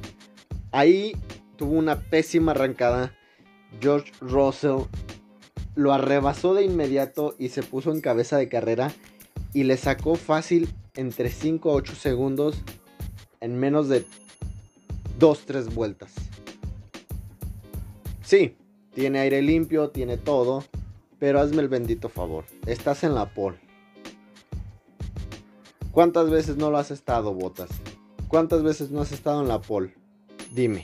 [0.72, 1.16] Ahí
[1.56, 3.16] tuvo una pésima arrancada.
[3.80, 4.88] George Russell
[5.76, 8.92] lo arrebasó de inmediato y se puso en cabeza de carrera
[9.54, 12.62] y le sacó fácil entre 5 a 8 segundos
[13.40, 14.06] en menos de
[15.20, 16.14] 2-3 vueltas.
[18.22, 18.58] Sí,
[19.00, 20.62] tiene aire limpio, tiene todo,
[21.20, 22.44] pero hazme el bendito favor.
[22.66, 23.58] Estás en la pole.
[25.94, 27.70] ¿Cuántas veces no lo has estado, Botas?
[28.28, 29.96] ¿cuántas veces no has estado en la pole?
[30.54, 30.84] Dime.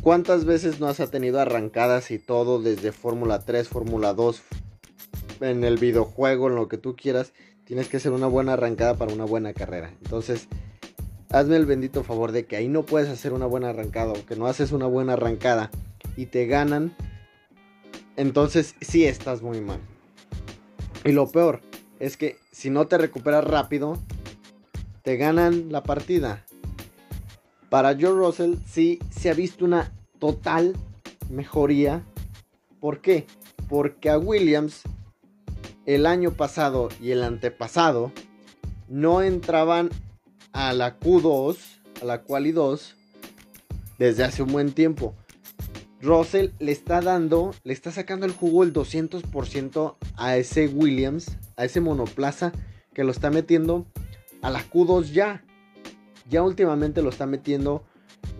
[0.00, 4.40] ¿Cuántas veces no has tenido arrancadas y todo desde Fórmula 3, Fórmula 2,
[5.42, 7.34] en el videojuego, en lo que tú quieras?
[7.64, 9.92] Tienes que hacer una buena arrancada para una buena carrera.
[10.02, 10.48] Entonces,
[11.28, 14.34] hazme el bendito favor de que ahí no puedes hacer una buena arrancada o que
[14.34, 15.70] no haces una buena arrancada
[16.16, 16.94] y te ganan.
[18.16, 19.80] Entonces, sí estás muy mal.
[21.04, 21.60] Y lo peor
[21.98, 23.98] es que si no te recuperas rápido,
[25.02, 26.44] te ganan la partida.
[27.70, 30.76] Para Joe Russell sí se ha visto una total
[31.30, 32.04] mejoría.
[32.80, 33.26] ¿Por qué?
[33.68, 34.82] Porque a Williams
[35.86, 38.12] el año pasado y el antepasado
[38.88, 39.90] no entraban
[40.52, 41.56] a la Q2,
[42.02, 42.94] a la Quali 2,
[43.98, 45.14] desde hace un buen tiempo.
[46.02, 51.64] Russell le está dando, le está sacando el jugo el 200% a ese Williams, a
[51.64, 52.52] ese monoplaza
[52.92, 53.86] que lo está metiendo
[54.42, 55.44] a la Q2 ya
[56.28, 57.84] ya últimamente lo está metiendo,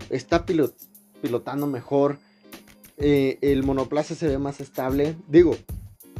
[0.09, 2.17] está pilotando mejor,
[2.97, 5.15] eh, el monoplaza se ve más estable.
[5.27, 5.55] Digo,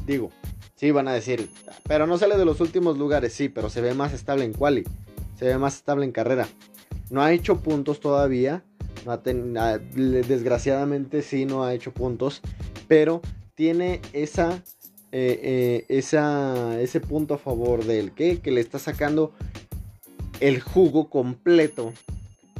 [0.06, 0.29] digo,
[0.75, 1.49] sí van a decir,
[1.84, 4.84] pero no sale de los últimos lugares, sí, pero se ve más estable en quali,
[5.38, 6.47] se ve más estable en carrera.
[7.10, 8.63] No ha hecho puntos todavía,
[9.06, 12.42] desgraciadamente sí no ha hecho puntos,
[12.88, 13.22] pero
[13.56, 14.63] tiene esa,
[15.12, 19.34] eh, eh, esa, ese punto a favor del que, que le está sacando
[20.39, 21.94] el jugo completo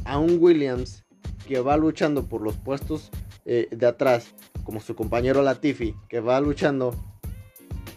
[0.04, 1.04] a un Williams
[1.46, 3.10] que va luchando por los puestos
[3.44, 6.94] eh, de atrás, como su compañero Latifi, que va luchando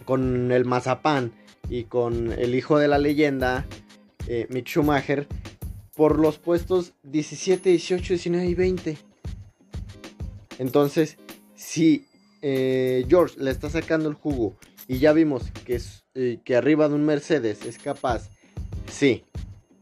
[0.04, 1.32] con el Mazapán
[1.70, 3.66] y con el hijo de la leyenda,
[4.50, 5.26] Mick Schumacher,
[5.98, 8.98] por los puestos 17, 18, 19 y 20.
[10.58, 11.18] Entonces,
[11.54, 12.06] si
[12.40, 14.56] eh, George le está sacando el jugo
[14.86, 18.30] y ya vimos que, es, que arriba de un Mercedes es capaz,
[18.90, 19.24] sí,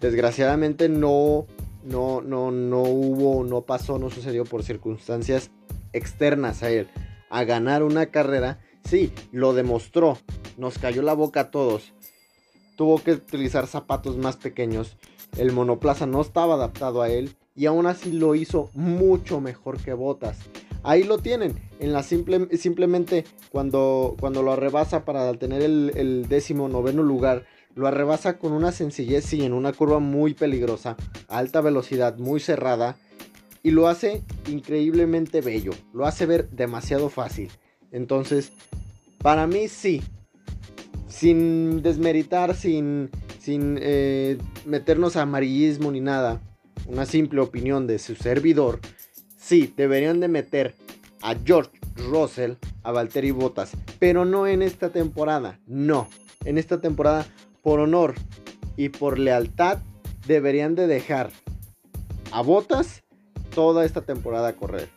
[0.01, 1.47] Desgraciadamente no,
[1.83, 5.51] no, no, no hubo, no pasó, no sucedió por circunstancias
[5.93, 6.89] externas a él.
[7.31, 10.19] A ganar una carrera, sí, lo demostró.
[10.59, 11.95] Nos cayó la boca a todos.
[12.77, 14.99] Tuvo que utilizar zapatos más pequeños.
[15.37, 19.95] El monoplaza no estaba adaptado a él y aún así lo hizo mucho mejor que
[19.95, 20.39] Botas.
[20.83, 26.69] Ahí lo tienen, en la simple, simplemente cuando, cuando lo arrebasa para tener el, décimo
[26.69, 27.45] noveno lugar,
[27.75, 30.97] lo arrebasa con una sencillez y en una curva muy peligrosa,
[31.29, 32.97] alta velocidad, muy cerrada,
[33.63, 37.51] y lo hace increíblemente bello, lo hace ver demasiado fácil.
[37.91, 38.53] Entonces,
[39.19, 40.03] para mí sí,
[41.09, 43.11] sin desmeritar, sin,
[43.47, 46.41] sin eh, meternos a amarillismo ni nada,
[46.89, 48.81] una simple opinión de su servidor,
[49.39, 50.75] sí, deberían de meter
[51.23, 56.09] a George Russell a Valtteri Bottas, pero no en esta temporada, no.
[56.45, 57.25] En esta temporada
[57.63, 58.17] por honor
[58.77, 59.79] y por lealtad
[60.27, 61.31] deberían de dejar
[62.33, 63.05] a Botas
[63.55, 64.89] toda esta temporada a correr.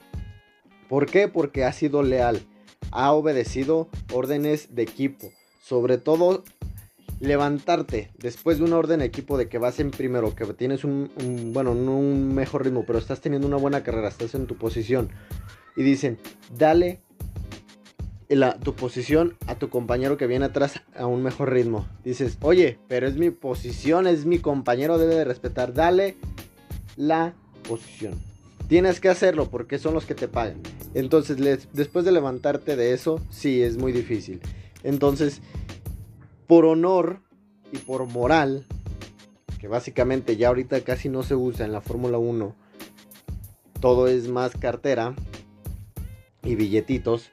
[0.88, 1.27] ¿Por qué?
[1.27, 2.41] Porque ha sido leal,
[2.89, 5.29] ha obedecido órdenes de equipo,
[5.62, 6.43] sobre todo
[7.19, 11.10] levantarte después de una orden de equipo de que vas en primero, que tienes un,
[11.53, 15.10] bueno, no un mejor ritmo, pero estás teniendo una buena carrera, estás en tu posición
[15.75, 16.17] y dicen,
[16.58, 17.01] dale
[18.63, 21.88] tu posición a tu compañero que viene atrás a un mejor ritmo.
[22.03, 25.73] Dices, oye, pero es mi posición, es mi compañero, debe de respetar.
[25.73, 26.15] Dale
[26.95, 27.34] la
[27.67, 28.13] posición.
[28.67, 30.62] Tienes que hacerlo porque son los que te pagan.
[30.93, 31.38] Entonces,
[31.73, 34.41] después de levantarte de eso, sí, es muy difícil.
[34.84, 35.41] Entonces,
[36.49, 37.21] por honor
[37.71, 38.65] y por moral,
[39.59, 42.55] que básicamente ya ahorita casi no se usa en la Fórmula 1,
[43.79, 45.13] todo es más cartera
[46.41, 47.29] y billetitos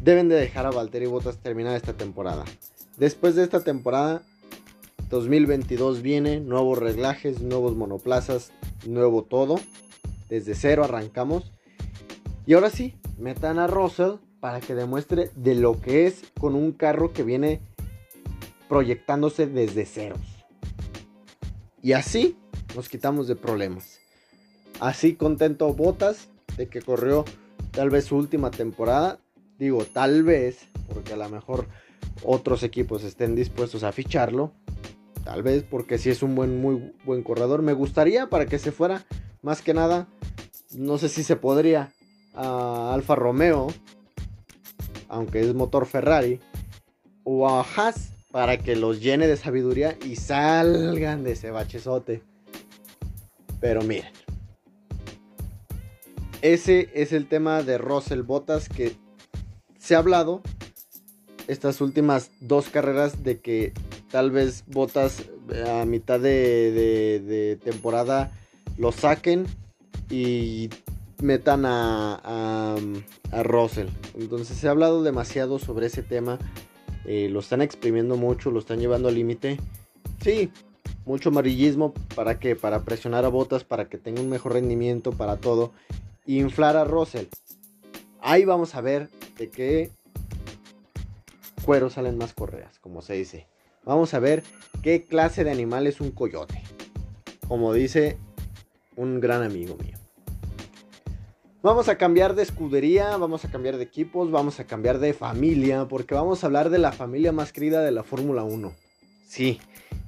[0.00, 2.46] deben de dejar a Valtteri Bottas terminar esta temporada.
[2.96, 4.22] Después de esta temporada,
[5.10, 8.52] 2022 viene, nuevos reglajes, nuevos monoplazas,
[8.86, 9.60] nuevo todo.
[10.30, 11.52] Desde cero arrancamos.
[12.46, 16.72] Y ahora sí, metan a Russell para que demuestre de lo que es con un
[16.72, 17.60] carro que viene
[18.68, 20.20] proyectándose desde ceros.
[21.82, 22.36] Y así
[22.74, 24.00] nos quitamos de problemas.
[24.80, 27.24] Así contento Botas de que corrió
[27.72, 29.20] tal vez su última temporada
[29.58, 31.66] Digo, tal vez, porque a lo mejor
[32.22, 34.52] otros equipos estén dispuestos a ficharlo.
[35.24, 37.62] Tal vez porque si es un buen, muy buen corredor.
[37.62, 39.04] Me gustaría para que se fuera,
[39.42, 40.08] más que nada,
[40.70, 41.92] no sé si se podría,
[42.34, 43.66] a Alfa Romeo,
[45.08, 46.38] aunque es motor Ferrari,
[47.24, 52.22] o a Haas, para que los llene de sabiduría y salgan de ese bachezote.
[53.60, 54.12] Pero miren,
[56.42, 58.94] ese es el tema de Russell Bottas que
[59.78, 60.42] se ha hablado
[61.48, 63.72] estas últimas dos carreras de que
[64.10, 65.24] tal vez Botas
[65.66, 68.30] a mitad de, de- de temporada
[68.76, 69.46] lo saquen
[70.10, 70.68] y
[71.22, 72.76] metan a, a,
[73.32, 73.88] a Russell.
[74.16, 76.38] Entonces se ha hablado demasiado sobre ese tema.
[77.10, 79.58] Eh, lo están exprimiendo mucho, lo están llevando al límite.
[80.22, 80.52] Sí,
[81.06, 81.94] mucho amarillismo.
[82.14, 82.54] ¿Para qué?
[82.54, 85.72] Para presionar a Botas, para que tenga un mejor rendimiento, para todo.
[86.26, 87.24] Inflar a Russell.
[88.20, 89.90] Ahí vamos a ver de qué
[91.64, 93.46] cuero salen más correas, como se dice.
[93.86, 94.42] Vamos a ver
[94.82, 96.62] qué clase de animal es un coyote.
[97.48, 98.18] Como dice
[98.96, 99.97] un gran amigo mío.
[101.60, 105.88] Vamos a cambiar de escudería, vamos a cambiar de equipos, vamos a cambiar de familia,
[105.88, 108.72] porque vamos a hablar de la familia más querida de la Fórmula 1.
[109.26, 109.58] Sí,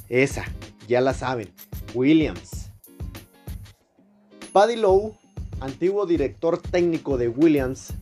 [0.09, 0.45] esa,
[0.87, 1.51] ya la saben,
[1.93, 2.71] Williams.
[4.53, 5.19] Paddy Lowe,
[5.59, 7.95] antiguo director técnico de Williams,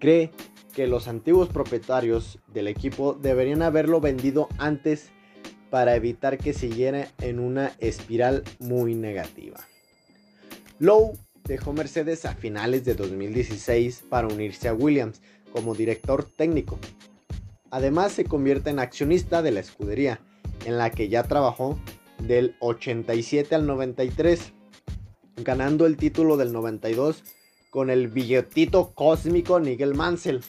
[0.00, 0.32] cree
[0.74, 5.12] que los antiguos propietarios del equipo deberían haberlo vendido antes
[5.70, 9.60] para evitar que siguiera en una espiral muy negativa.
[10.80, 11.12] Lowe
[11.44, 15.20] dejó Mercedes a finales de 2016 para unirse a Williams
[15.52, 16.78] como director técnico.
[17.70, 20.20] Además se convierte en accionista de la escudería,
[20.66, 21.78] en la que ya trabajó
[22.18, 24.52] del 87 al 93,
[25.36, 27.24] ganando el título del 92
[27.70, 30.42] con el billetito cósmico Nigel Mansell.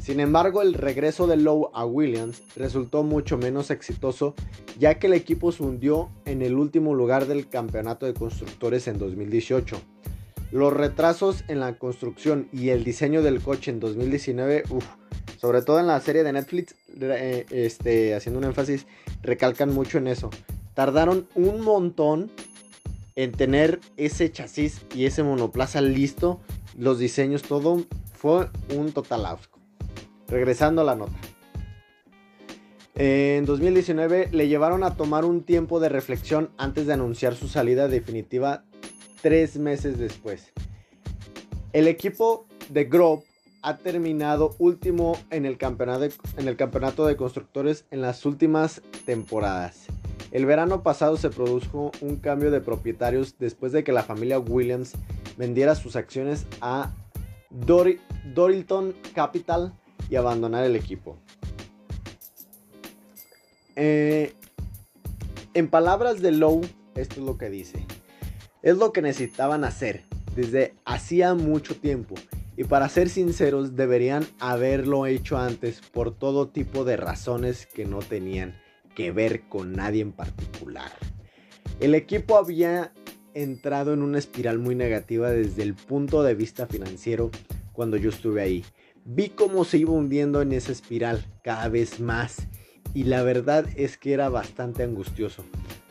[0.00, 4.34] Sin embargo, el regreso de Lowe a Williams resultó mucho menos exitoso,
[4.78, 8.98] ya que el equipo se hundió en el último lugar del campeonato de constructores en
[8.98, 9.80] 2018.
[10.52, 14.84] Los retrasos en la construcción y el diseño del coche en 2019, uf,
[15.40, 18.86] sobre todo en la serie de Netflix, eh, este, haciendo un énfasis,
[19.22, 20.28] recalcan mucho en eso.
[20.74, 22.30] Tardaron un montón
[23.16, 26.38] en tener ese chasis y ese monoplaza listo,
[26.76, 27.82] los diseños, todo
[28.12, 29.58] fue un total asco.
[30.28, 31.18] Regresando a la nota.
[32.94, 37.88] En 2019 le llevaron a tomar un tiempo de reflexión antes de anunciar su salida
[37.88, 38.64] definitiva
[39.22, 40.52] tres meses después.
[41.72, 43.22] El equipo de Grove
[43.62, 48.82] ha terminado último en el, campeonato de, en el campeonato de constructores en las últimas
[49.06, 49.86] temporadas.
[50.32, 54.92] El verano pasado se produjo un cambio de propietarios después de que la familia Williams
[55.36, 56.92] vendiera sus acciones a
[57.50, 57.94] Dor
[58.34, 59.72] Dorilton Capital
[60.10, 61.16] y abandonar el equipo.
[63.76, 64.32] Eh,
[65.54, 66.62] en palabras de Lowe,
[66.94, 67.84] esto es lo que dice.
[68.62, 70.04] Es lo que necesitaban hacer
[70.36, 72.14] desde hacía mucho tiempo.
[72.56, 77.98] Y para ser sinceros, deberían haberlo hecho antes por todo tipo de razones que no
[78.00, 78.54] tenían
[78.94, 80.92] que ver con nadie en particular.
[81.80, 82.92] El equipo había
[83.34, 87.30] entrado en una espiral muy negativa desde el punto de vista financiero
[87.72, 88.64] cuando yo estuve ahí.
[89.04, 92.46] Vi cómo se iba hundiendo en esa espiral cada vez más
[92.94, 95.44] y la verdad es que era bastante angustioso.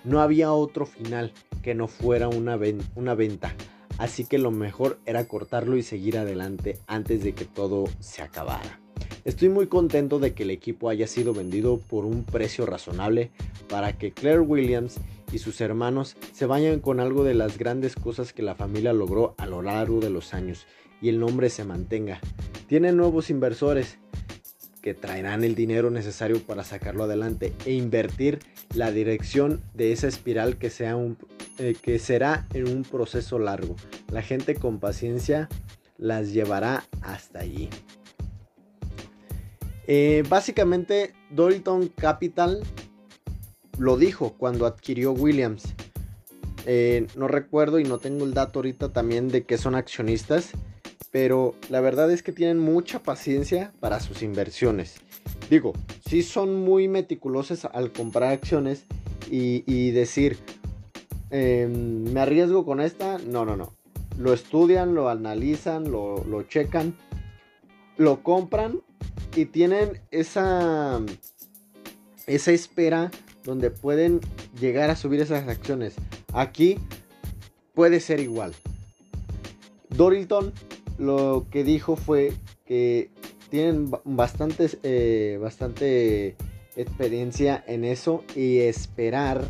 [0.03, 3.53] No había otro final que no fuera una, ven una venta,
[3.97, 8.79] así que lo mejor era cortarlo y seguir adelante antes de que todo se acabara.
[9.23, 13.29] Estoy muy contento de que el equipo haya sido vendido por un precio razonable
[13.69, 14.95] para que Claire Williams
[15.31, 19.35] y sus hermanos se vayan con algo de las grandes cosas que la familia logró
[19.37, 20.65] a lo largo de los años
[21.01, 22.19] y el nombre se mantenga.
[22.67, 23.99] Tienen nuevos inversores
[24.81, 28.39] que traerán el dinero necesario para sacarlo adelante e invertir
[28.73, 31.17] la dirección de esa espiral que, sea un,
[31.57, 33.75] eh, que será en un proceso largo.
[34.09, 35.49] La gente con paciencia
[35.97, 37.69] las llevará hasta allí.
[39.87, 42.61] Eh, básicamente, Dorilton Capital
[43.77, 45.73] lo dijo cuando adquirió Williams.
[46.65, 50.51] Eh, no recuerdo y no tengo el dato ahorita también de que son accionistas,
[51.11, 54.95] pero la verdad es que tienen mucha paciencia para sus inversiones.
[55.49, 55.73] Digo,
[56.07, 58.85] sí son muy meticulosos al comprar acciones
[59.29, 60.37] y, decir,
[61.29, 63.17] eh, ¿me arriesgo con esta?
[63.19, 63.73] No, no, no.
[64.17, 66.95] Lo estudian, lo analizan, lo, lo checan,
[67.97, 68.81] lo compran
[69.35, 71.01] y tienen esa,
[72.27, 73.11] esa espera
[73.43, 74.19] donde pueden
[74.59, 75.95] llegar a subir esas acciones.
[76.33, 76.77] Aquí
[77.73, 78.53] puede ser igual.
[79.89, 80.53] Dorilton
[80.97, 82.33] lo que dijo fue
[82.65, 83.09] que
[83.49, 86.35] tienen bastantes, eh, bastante
[86.75, 89.43] experiencia en eso y esperar,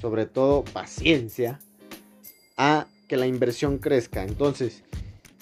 [0.00, 1.58] sobre todo paciencia,
[2.56, 4.22] a que la inversión crezca.
[4.22, 4.84] Entonces,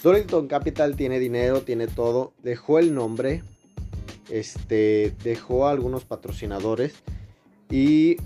[0.02, 3.42] Dorilton Capital tiene dinero, tiene todo, dejó el nombre,
[4.30, 6.94] este, dejó a algunos patrocinadores
[7.70, 8.16] y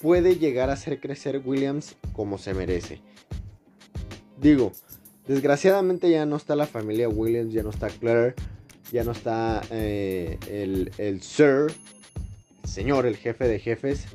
[0.00, 3.00] puede llegar a hacer crecer Williams como se merece.
[4.40, 4.72] Digo,
[5.26, 8.34] desgraciadamente ya no está la familia Williams, ya no está Claire,
[8.92, 11.72] ya no está eh, el, el Sir,
[12.62, 14.06] el señor, el jefe de jefes,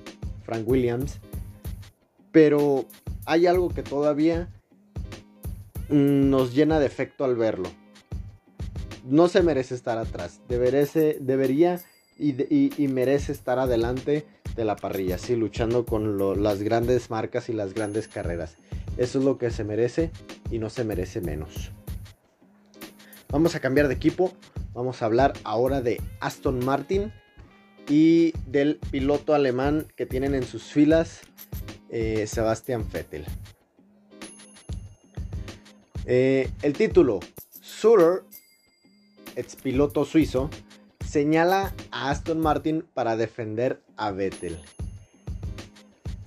[0.44, 1.20] Frank Williams.
[2.32, 2.86] Pero
[3.26, 4.50] hay algo que todavía
[5.90, 7.70] nos llena de efecto al verlo.
[9.06, 10.42] No se merece estar atrás.
[10.48, 11.80] debería
[12.18, 14.26] y, merece estar adelante
[14.56, 15.18] de la parrilla.
[15.18, 18.56] Sí, luchando con las grandes marcas y las grandes carreras.
[18.98, 20.12] Eso es lo que se merece
[20.52, 21.72] y no se merece menos.
[23.30, 24.34] Vamos a cambiar de equipo.
[24.74, 27.12] Vamos a hablar ahora de Aston Martin
[27.90, 31.22] y del piloto alemán que tienen en sus filas,
[31.90, 33.26] eh, Sebastian Vettel.
[36.06, 37.20] Eh, el título,
[37.62, 38.24] Sutter,
[39.36, 40.50] ex piloto suizo,
[41.06, 44.60] señala a Aston Martin para defender a Vettel.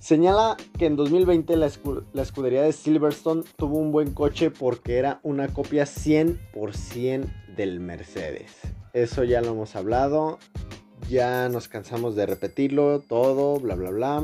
[0.09, 5.49] Señala que en 2020 la, escudería de Silverstone tuvo un buen coche porque era una
[5.49, 8.55] copia 100% del Mercedes.
[8.93, 10.39] Eso ya lo hemos hablado,
[11.11, 14.23] ya nos cansamos de repetirlo, todo, bla, bla, bla.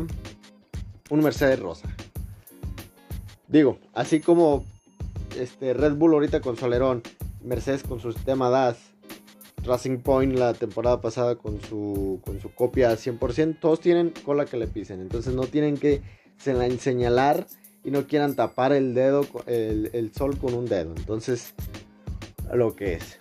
[1.11, 1.87] Un Mercedes rosa.
[3.47, 4.65] Digo, así como
[5.37, 7.03] este Red Bull ahorita con Solerón,
[7.43, 8.94] Mercedes con su sistema DAS,
[9.65, 14.45] Racing Point la temporada pasada con su, con su copia al 100%, todos tienen cola
[14.45, 15.01] que le pisen.
[15.01, 16.01] Entonces no tienen que
[16.37, 17.47] señalar
[17.83, 20.93] y no quieran tapar el dedo, el, el sol con un dedo.
[20.95, 21.53] Entonces,
[22.53, 23.19] lo que es.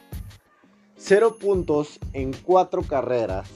[0.97, 3.49] Cero puntos en cuatro carreras.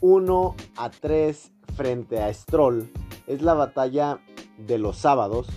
[0.00, 2.88] 1 a 3 frente a Stroll.
[3.26, 4.20] Es la batalla
[4.58, 5.48] de los sábados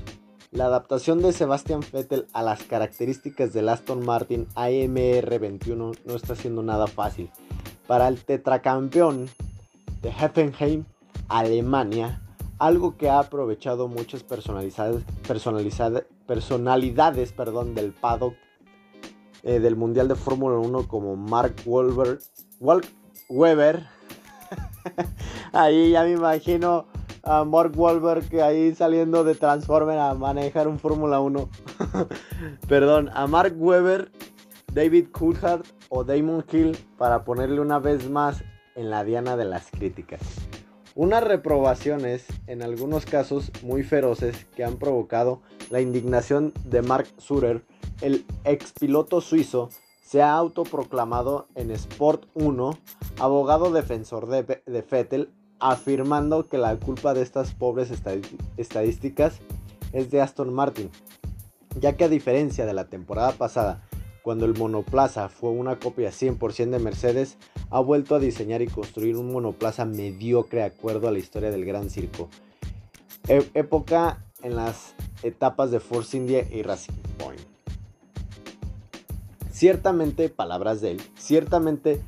[0.52, 6.62] la adaptación de Sebastian Vettel a las características del Aston Martin AMR21 no está siendo
[6.62, 7.32] nada fácil.
[7.88, 9.30] Para el tetracampeón
[10.02, 10.84] de Heffenheim,
[11.30, 12.22] Alemania,
[12.60, 15.04] algo que ha aprovechado muchas personalidades,
[17.32, 18.36] perdón, del paddock
[19.44, 22.20] eh, del Mundial de Fórmula 1 como Mark Wolver,
[23.30, 23.88] Weber.
[25.54, 26.88] Ahí ya me imagino
[27.24, 31.50] a Mark Wahlberg ahí saliendo de Transformer a manejar un Fórmula 1.
[32.68, 34.12] Perdón, a Mark Webber,
[34.74, 38.44] David Coulthard o Damon Hill para ponerle una vez más
[38.76, 40.22] en la diana de las críticas.
[40.96, 47.64] Unas reprobaciones, en algunos casos muy feroces, que han provocado la indignación de Mark Sutter,
[48.02, 49.70] el ex piloto suizo,
[50.02, 52.78] se ha autoproclamado en Sport 1
[53.20, 55.30] abogado defensor de, de Vettel
[55.62, 57.92] afirmando que la culpa de estas pobres
[58.58, 59.40] estadísticas
[59.94, 60.90] es de Aston Martin,
[61.80, 63.88] ya que a diferencia de la temporada pasada,
[64.24, 67.38] cuando el monoplaza fue una copia 100% de Mercedes,
[67.70, 71.66] ha vuelto a diseñar y construir un monoplaza mediocre de acuerdo a la historia del
[71.66, 72.28] Gran Circo.
[73.28, 77.42] E-, época en las etapas de Force India y Racing Point.
[79.52, 82.02] Ciertamente, palabras de él, ciertamente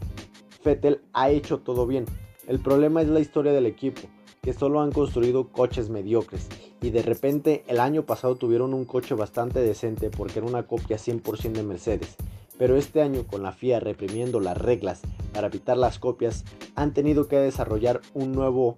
[0.64, 2.06] Vettel ha hecho todo bien,
[2.48, 4.02] el problema es la historia del equipo,
[4.42, 6.50] que solo han construido coches mediocres
[6.82, 10.98] y de repente el año pasado tuvieron un coche bastante decente porque era una copia
[10.98, 12.16] 100% de Mercedes.
[12.58, 15.02] Pero este año con la FIA reprimiendo las reglas
[15.34, 16.44] para evitar las copias,
[16.76, 18.78] han tenido que desarrollar un nuevo,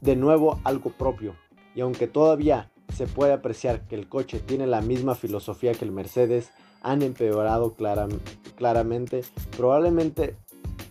[0.00, 1.36] de nuevo algo propio.
[1.74, 5.92] Y aunque todavía se puede apreciar que el coche tiene la misma filosofía que el
[5.92, 6.50] Mercedes,
[6.82, 9.22] han empeorado claramente.
[9.56, 10.36] Probablemente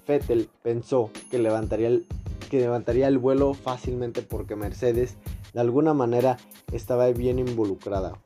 [0.08, 2.08] Vettel pensó que levantaría, el,
[2.50, 5.16] que levantaría el vuelo fácilmente porque Mercedes
[5.54, 6.38] de alguna manera
[6.72, 8.18] estaba bien involucrada.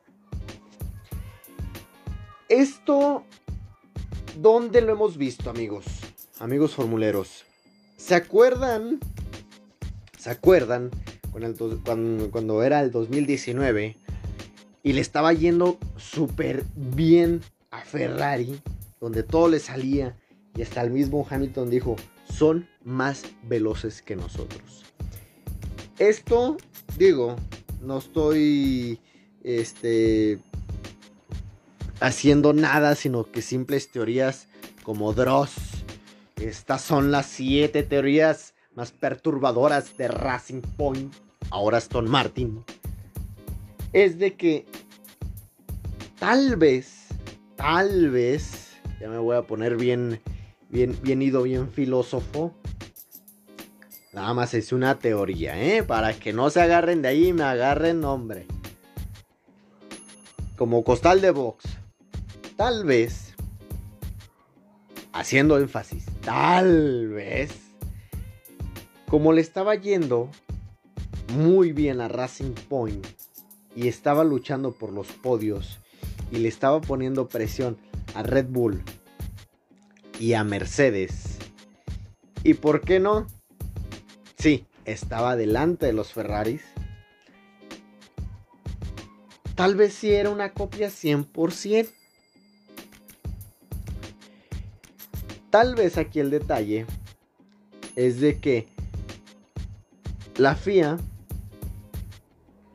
[2.48, 3.24] Esto,
[4.40, 5.84] ¿dónde lo hemos visto, amigos?
[6.38, 7.44] Amigos formuleros.
[7.96, 9.00] ¿Se acuerdan?
[10.18, 10.90] ¿Se acuerdan
[11.32, 13.96] cuando, cuando era el 2019
[14.82, 17.40] y le estaba yendo súper bien
[17.72, 18.60] a Ferrari,
[19.00, 20.16] donde todo le salía
[20.56, 21.96] y hasta el mismo Hamilton dijo,
[22.32, 24.84] son más veloces que nosotros.
[25.98, 26.56] Esto,
[26.96, 27.36] digo,
[27.82, 28.98] no estoy
[29.44, 30.38] este,
[32.00, 34.48] haciendo nada, sino que simples teorías
[34.82, 35.54] como Dross.
[36.36, 41.14] Estas son las siete teorías más perturbadoras de Racing Point,
[41.50, 42.62] ahora Aston Martin.
[43.92, 44.66] Es de que
[46.18, 47.06] tal vez,
[47.56, 50.20] tal vez, ya me voy a poner bien
[50.68, 52.54] bien, ido, bien filósofo.
[54.12, 55.82] Nada más es una teoría, ¿eh?
[55.82, 58.46] Para que no se agarren de ahí y me agarren, hombre.
[60.56, 61.64] Como costal de box.
[62.56, 63.34] Tal vez.
[65.12, 66.06] Haciendo énfasis.
[66.22, 67.52] Tal vez.
[69.06, 70.30] Como le estaba yendo
[71.34, 73.06] muy bien a Racing Point.
[73.74, 75.78] Y estaba luchando por los podios.
[76.32, 77.76] Y le estaba poniendo presión
[78.14, 78.82] a Red Bull
[80.18, 81.38] y a Mercedes.
[82.42, 83.26] ¿Y por qué no?
[84.38, 86.62] Sí, estaba delante de los Ferraris,
[89.56, 91.88] tal vez sí era una copia 100%.
[95.50, 96.86] Tal vez aquí el detalle
[97.96, 98.68] es de que
[100.36, 100.98] la FIA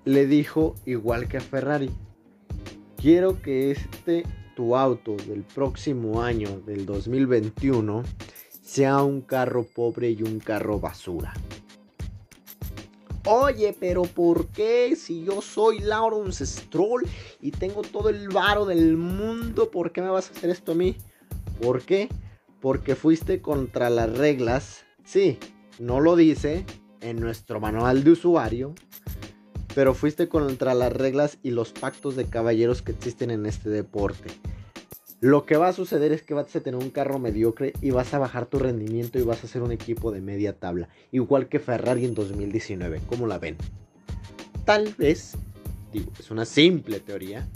[0.04, 1.92] le dijo igual que a Ferrari,
[2.98, 4.24] quiero que este
[4.56, 8.04] tu auto del próximo año, del 2021,
[8.62, 11.34] sea un carro pobre y un carro basura.
[13.26, 14.96] Oye, pero ¿por qué?
[14.96, 17.08] Si yo soy Lawrence Stroll
[17.40, 20.76] y tengo todo el varo del mundo, ¿por qué me vas a hacer esto a
[20.76, 20.96] mí?
[21.62, 22.10] ¿Por qué?
[22.60, 24.86] Porque fuiste contra las reglas.
[25.04, 25.38] Sí,
[25.78, 26.66] no lo dice
[27.02, 28.74] en nuestro manual de usuario,
[29.76, 34.30] pero fuiste contra las reglas y los pactos de caballeros que existen en este deporte.
[35.22, 38.14] Lo que va a suceder es que vas a tener un carro mediocre y vas
[38.14, 40.90] a bajar tu rendimiento y vas a ser un equipo de media tabla.
[41.12, 43.02] Igual que Ferrari en 2019.
[43.08, 43.56] ¿Cómo la ven?
[44.66, 45.34] Tal vez,
[45.94, 47.48] digo, es una simple teoría,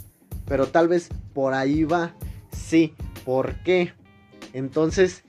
[0.46, 2.14] pero tal vez por ahí va.
[2.52, 2.94] Sí,
[3.24, 3.92] ¿por qué?
[4.52, 5.24] Entonces,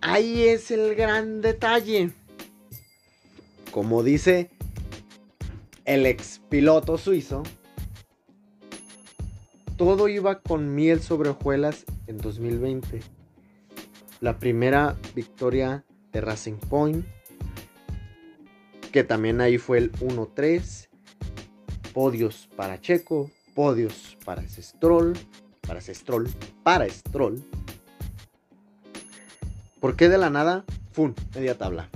[0.00, 2.12] ahí es el gran detalle.
[3.70, 4.48] Como dice
[5.84, 7.42] el ex piloto suizo,
[9.76, 13.02] todo iba con miel sobre hojuelas en 2020.
[14.20, 17.04] La primera victoria de Racing Point,
[18.92, 20.88] que también ahí fue el 1-3.
[21.92, 25.14] Podios para Checo, podios para Stroll,
[25.66, 26.28] para Stroll,
[26.62, 27.42] para Stroll.
[29.80, 30.64] ¿Por qué de la nada?
[30.92, 31.90] Fun, media tabla.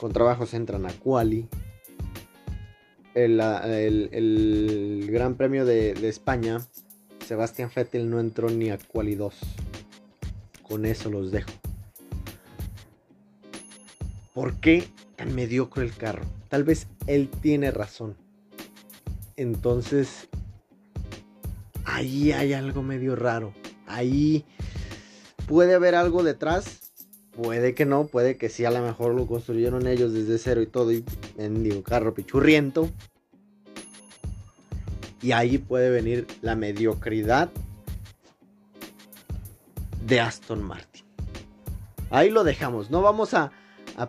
[0.00, 1.48] Con trabajos entran a Quali,
[3.14, 6.60] el, Gran Premio de, España,
[7.26, 9.34] Sebastián Vettel no entró ni a quali 2.
[10.62, 11.50] Con eso los dejo.
[14.32, 16.24] ¿Por qué tan mediocre el carro?
[16.48, 18.16] Tal vez él tiene razón.
[19.36, 20.28] Entonces,
[21.84, 23.54] ahí hay algo medio raro.
[23.86, 24.44] Ahí
[25.46, 26.83] puede haber algo detrás.
[27.36, 30.66] Puede que no, puede que sí, a lo mejor lo construyeron ellos desde cero y
[30.66, 30.92] todo.
[30.92, 31.04] Y
[31.36, 32.88] mendigo carro pichurriento.
[35.20, 37.50] Y ahí puede venir la mediocridad
[40.06, 41.04] de Aston Martin.
[42.10, 42.90] Ahí lo dejamos.
[42.90, 43.50] No vamos a,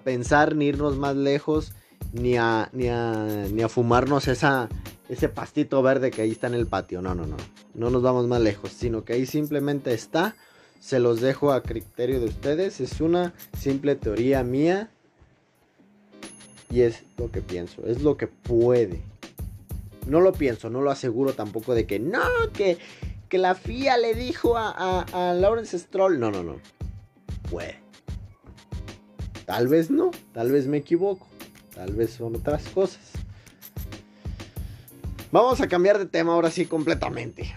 [0.03, 1.73] pensar ni irnos más lejos
[2.11, 4.67] ni a, ni a, fumarnos esa,
[5.09, 7.01] ese pastito verde que ahí está en el patio.
[7.01, 7.37] No, no, no.
[7.73, 8.71] No nos vamos más lejos.
[8.71, 10.35] Sino que ahí simplemente está.
[10.79, 12.79] Se los dejo a criterio de ustedes.
[12.79, 14.89] Es una simple teoría mía
[16.69, 19.01] y es lo que pienso, es lo que puede.
[20.07, 22.21] No lo pienso, no lo aseguro tampoco de que no,
[22.53, 22.77] que,
[23.29, 26.19] que la FIA le dijo a, a, Lawrence Stroll.
[26.19, 26.57] No, no, no.
[27.49, 27.79] Puede.
[29.45, 31.27] Tal vez no, tal vez me equivoco,
[31.73, 33.11] tal vez son otras cosas.
[35.31, 37.53] Vamos a cambiar de tema ahora sí completamente.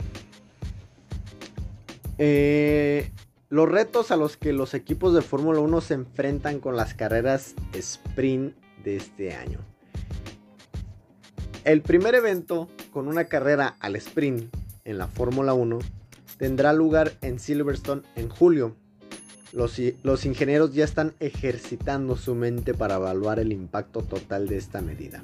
[2.18, 3.10] Eh,
[3.48, 7.54] los retos a los que los equipos de Fórmula 1 se enfrentan con las carreras
[7.72, 8.54] sprint
[8.84, 9.60] de este año.
[11.64, 14.54] El primer evento con una carrera al sprint
[14.84, 15.78] en la Fórmula 1
[16.36, 18.74] tendrá lugar en Silverstone en julio.
[19.52, 24.82] Los, los, ingenieros ya están ejercitando su mente para evaluar el impacto total de esta
[24.82, 25.22] medida.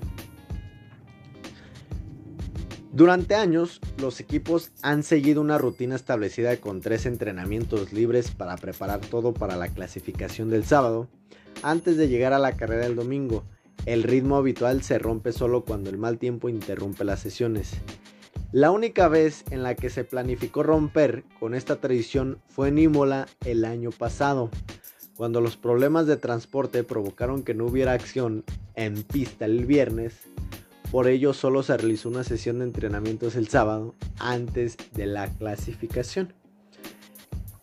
[2.95, 9.01] Durante años, los equipos han seguido una rutina establecida con tres entrenamientos libres para preparar
[9.01, 11.09] todo para la clasificación del sábado,
[11.65, 13.43] antes de llegar a la carrera del domingo.
[13.85, 17.73] El ritmo habitual se rompe solo cuando el mal tiempo interrumpe las sesiones.
[18.53, 23.27] La única vez en la que se planificó romper con esta tradición fue en Imola
[23.45, 24.51] el año pasado,
[25.17, 28.45] cuando los problemas de transporte provocaron que no hubiera acción
[28.77, 30.15] en pista el viernes
[30.95, 36.33] por ello solo se realizó una sesión de entrenamientos el sábado antes de la clasificación.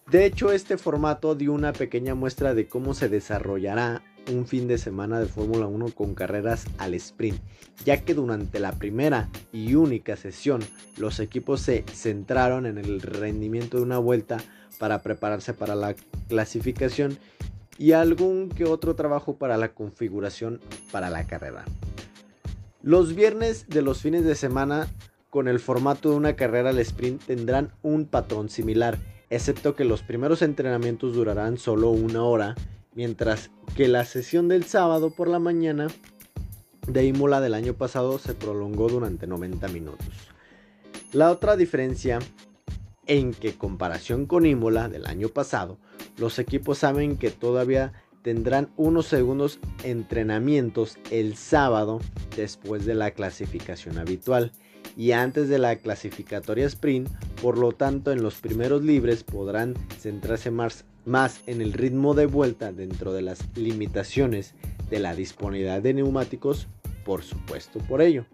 [0.09, 4.77] De hecho, este formato dio una pequeña muestra de cómo se desarrollará un fin de
[4.77, 7.39] semana de Fórmula 1 con carreras al sprint,
[7.85, 10.59] ya que durante la primera y única sesión
[10.97, 14.39] los equipos se centraron en el rendimiento de una vuelta
[14.77, 15.95] para prepararse para la
[16.27, 17.17] clasificación
[17.77, 20.59] y algún que otro trabajo para la configuración
[20.91, 21.63] para la carrera.
[22.83, 24.87] Los viernes de los fines de semana
[25.29, 28.97] con el formato de una carrera al sprint tendrán un patrón similar,
[29.29, 32.55] excepto que los primeros entrenamientos durarán solo una hora,
[32.95, 35.89] mientras que la sesión del sábado por la mañana
[36.87, 40.07] de Imola del año pasado se prolongó durante 90 minutos.
[41.13, 42.17] La otra diferencia
[43.05, 45.77] en que comparación con Imola del año pasado,
[46.17, 51.99] los equipos saben que todavía tendrán unos segundos entrenamientos el sábado
[52.35, 54.51] después de la clasificación habitual
[54.97, 57.09] y antes de la clasificatoria sprint,
[57.41, 62.25] por lo tanto en los primeros libres podrán centrarse más, más en el ritmo de
[62.25, 64.53] vuelta dentro de las limitaciones
[64.89, 66.67] de la disponibilidad de neumáticos,
[67.05, 68.25] por supuesto por ello.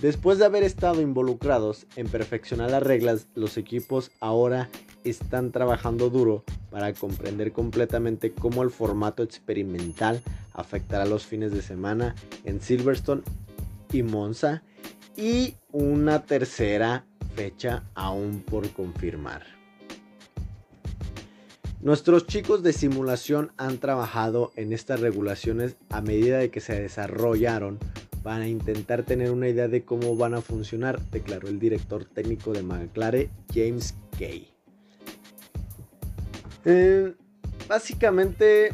[0.00, 4.68] Después de haber estado involucrados en perfeccionar las reglas, los equipos ahora
[5.04, 10.22] están trabajando duro para comprender completamente cómo el formato experimental
[10.52, 12.14] afectará los fines de semana
[12.44, 13.22] en Silverstone
[13.92, 14.62] y Monza
[15.16, 19.42] y una tercera fecha aún por confirmar.
[21.80, 27.78] Nuestros chicos de simulación han trabajado en estas regulaciones a medida de que se desarrollaron
[28.24, 32.62] para intentar tener una idea de cómo van a funcionar, declaró el director técnico de
[32.62, 34.48] McLaren, James Kay.
[36.64, 37.14] Eh,
[37.68, 38.70] básicamente,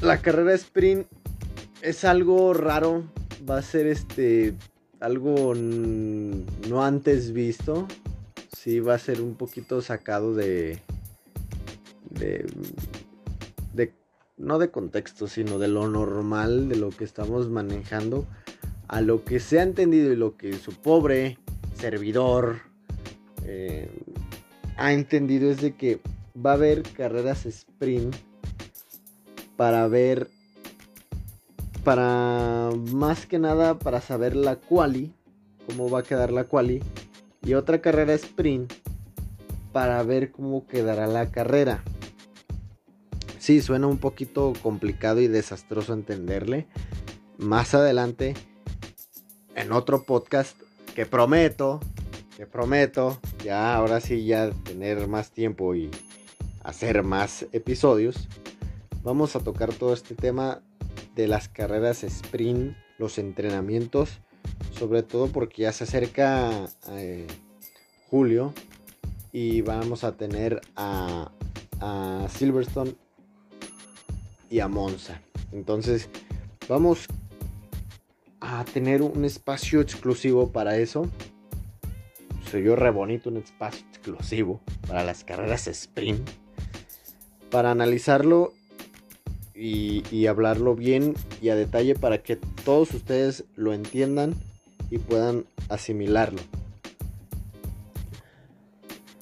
[0.00, 1.06] la carrera sprint
[1.82, 3.04] es algo raro.
[3.48, 4.54] Va a ser este
[4.98, 7.86] algo no antes visto.
[8.56, 10.80] Sí, va a ser un poquito sacado de,
[12.10, 12.93] de, de
[14.36, 18.26] no de contexto, sino de lo normal, de lo que estamos manejando,
[18.88, 21.38] a lo que se ha entendido y lo que su pobre
[21.78, 22.60] servidor
[23.44, 23.88] eh,
[24.76, 26.00] ha entendido es de que
[26.34, 28.14] va a haber carreras sprint
[29.56, 30.28] para ver,
[31.84, 35.12] para más que nada para saber la quali,
[35.66, 36.82] cómo va a quedar la quali,
[37.42, 38.72] y otra carrera sprint
[39.72, 41.82] para ver cómo quedará la carrera.
[43.44, 46.66] Sí, suena un poquito complicado y desastroso entenderle.
[47.36, 48.32] Más adelante,
[49.54, 50.58] en otro podcast
[50.94, 51.78] que prometo,
[52.38, 55.90] que prometo, ya ahora sí, ya tener más tiempo y
[56.62, 58.30] hacer más episodios,
[59.02, 60.62] vamos a tocar todo este tema
[61.14, 64.20] de las carreras sprint, los entrenamientos,
[64.70, 67.26] sobre todo porque ya se acerca eh,
[68.08, 68.54] julio
[69.32, 71.30] y vamos a tener a,
[71.80, 73.03] a Silverstone
[74.50, 75.20] y a Monza.
[75.52, 76.08] Entonces,
[76.68, 77.06] vamos
[78.40, 81.08] a tener un espacio exclusivo para eso.
[82.50, 86.28] Soy yo re bonito, un espacio exclusivo para las carreras sprint.
[87.50, 88.52] Para analizarlo
[89.54, 94.34] y, y, hablarlo bien y a detalle para que todos ustedes lo entiendan
[94.90, 96.40] y puedan asimilarlo.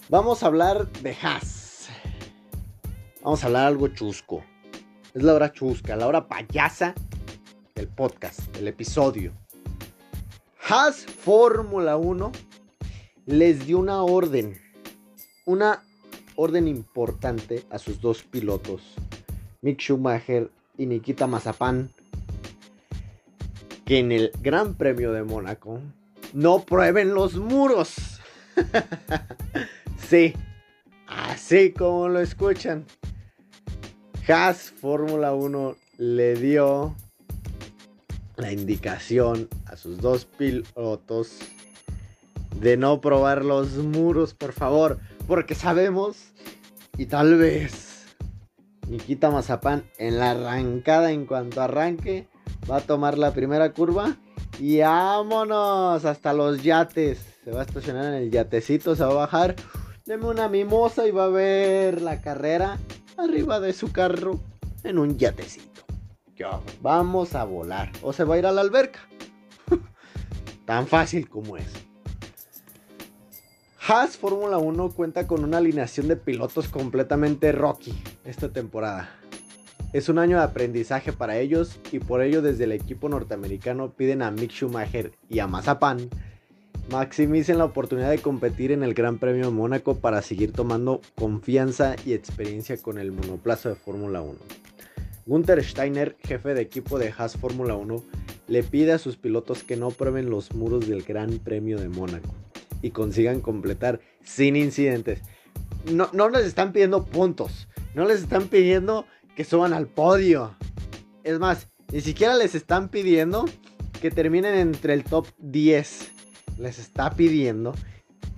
[0.09, 1.89] Vamos a hablar de Haas.
[3.23, 4.43] Vamos a hablar algo chusco.
[5.15, 6.95] Es la hora chusca, la hora payasa
[7.75, 9.35] del podcast, del episodio.
[10.67, 12.33] Haas Fórmula 1
[13.27, 14.59] les dio una orden,
[15.45, 15.83] una
[16.37, 18.95] orden importante a sus dos pilotos,
[19.61, 21.91] Mick Schumacher y Nikita Mazapán,
[23.85, 25.79] que en el Gran Premio de Mónaco
[26.33, 28.19] no prueben los muros.
[30.09, 30.33] sí,
[31.07, 32.87] así como lo escuchan.
[34.29, 36.95] Haas Fórmula 1 le dio
[38.37, 41.39] la indicación a sus dos pilotos
[42.61, 46.33] de no probar los muros, por favor, porque sabemos
[46.97, 48.15] y tal vez
[48.87, 52.29] Nikita Mazapán en la arrancada, en cuanto arranque,
[52.71, 54.17] va a tomar la primera curva.
[54.61, 57.19] Y vámonos hasta los yates.
[57.43, 59.57] Se va a estacionar en el yatecito, se va a bajar,
[60.05, 62.79] deme una mimosa y va a ver la carrera
[63.17, 64.41] arriba de su carro
[64.85, 65.83] en un yatecito.
[66.37, 67.91] Ya, vamos a volar.
[68.03, 69.01] O se va a ir a la alberca.
[70.65, 71.67] Tan fácil como es.
[73.87, 77.93] Haas Fórmula 1 cuenta con una alineación de pilotos completamente rocky
[78.25, 79.11] esta temporada.
[79.93, 84.23] Es un año de aprendizaje para ellos y por ello desde el equipo norteamericano piden
[84.23, 86.09] a Mick Schumacher y a Mazepin
[86.91, 91.97] maximicen la oportunidad de competir en el Gran Premio de Mónaco para seguir tomando confianza
[92.05, 94.39] y experiencia con el monoplazo de Fórmula 1.
[95.27, 98.03] Gunther Steiner, jefe de equipo de Haas Fórmula 1,
[98.49, 102.35] le pide a sus pilotos que no prueben los muros del Gran Premio de Mónaco
[102.83, 105.21] y consigan completar sin incidentes.
[105.91, 109.07] No, no les están pidiendo puntos, no les están pidiendo
[109.37, 110.57] que suban al podio.
[111.23, 113.45] Es más, ni siquiera les están pidiendo
[114.01, 116.11] que terminen entre el top 10
[116.63, 117.75] les está pidiendo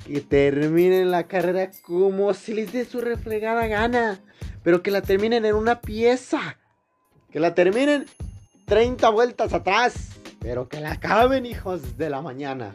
[0.06, 4.20] que terminen la carrera como si les dé su reflegada gana.
[4.62, 6.58] Pero que la terminen en una pieza.
[7.30, 8.06] Que la terminen
[8.66, 10.10] 30 vueltas atrás.
[10.40, 12.74] Pero que la acaben, hijos de la mañana.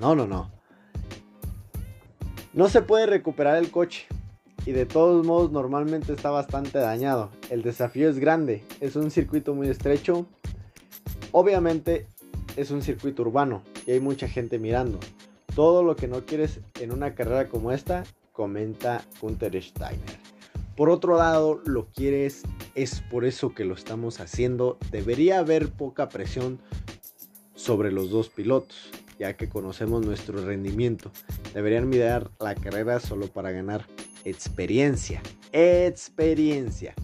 [0.00, 0.50] No, no, no.
[2.52, 4.06] No se puede recuperar el coche.
[4.66, 7.30] y de todos modos normalmente está bastante dañado.
[7.50, 10.26] El desafío es grande, es un circuito muy estrecho.
[11.32, 12.06] Obviamente
[12.56, 14.98] es un circuito urbano y hay mucha gente mirando.
[15.54, 20.18] Todo lo que no quieres en una carrera como esta, comenta Gunther Steiner.
[20.76, 22.42] Por otro lado, lo quieres,
[22.74, 24.76] es por eso que lo estamos haciendo.
[24.90, 26.58] Debería haber poca presión
[27.54, 31.12] sobre los dos pilotos, ya que conocemos nuestro rendimiento.
[31.54, 33.86] Deberían mirar la carrera solo para ganar
[34.24, 35.22] experiencia.
[35.52, 36.94] Experiencia.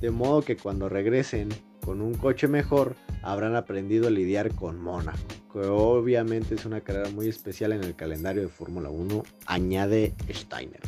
[0.00, 1.50] De modo que cuando regresen
[1.84, 5.18] con un coche mejor, habrán aprendido a lidiar con Mónaco,
[5.52, 10.80] que obviamente es una carrera muy especial en el calendario de Fórmula 1, añade Steiner.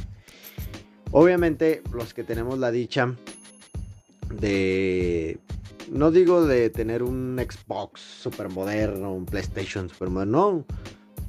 [1.12, 3.14] Obviamente los que tenemos la dicha
[4.30, 5.38] de,
[5.90, 10.76] no digo de tener un Xbox super moderno, un PlayStation super moderno, no,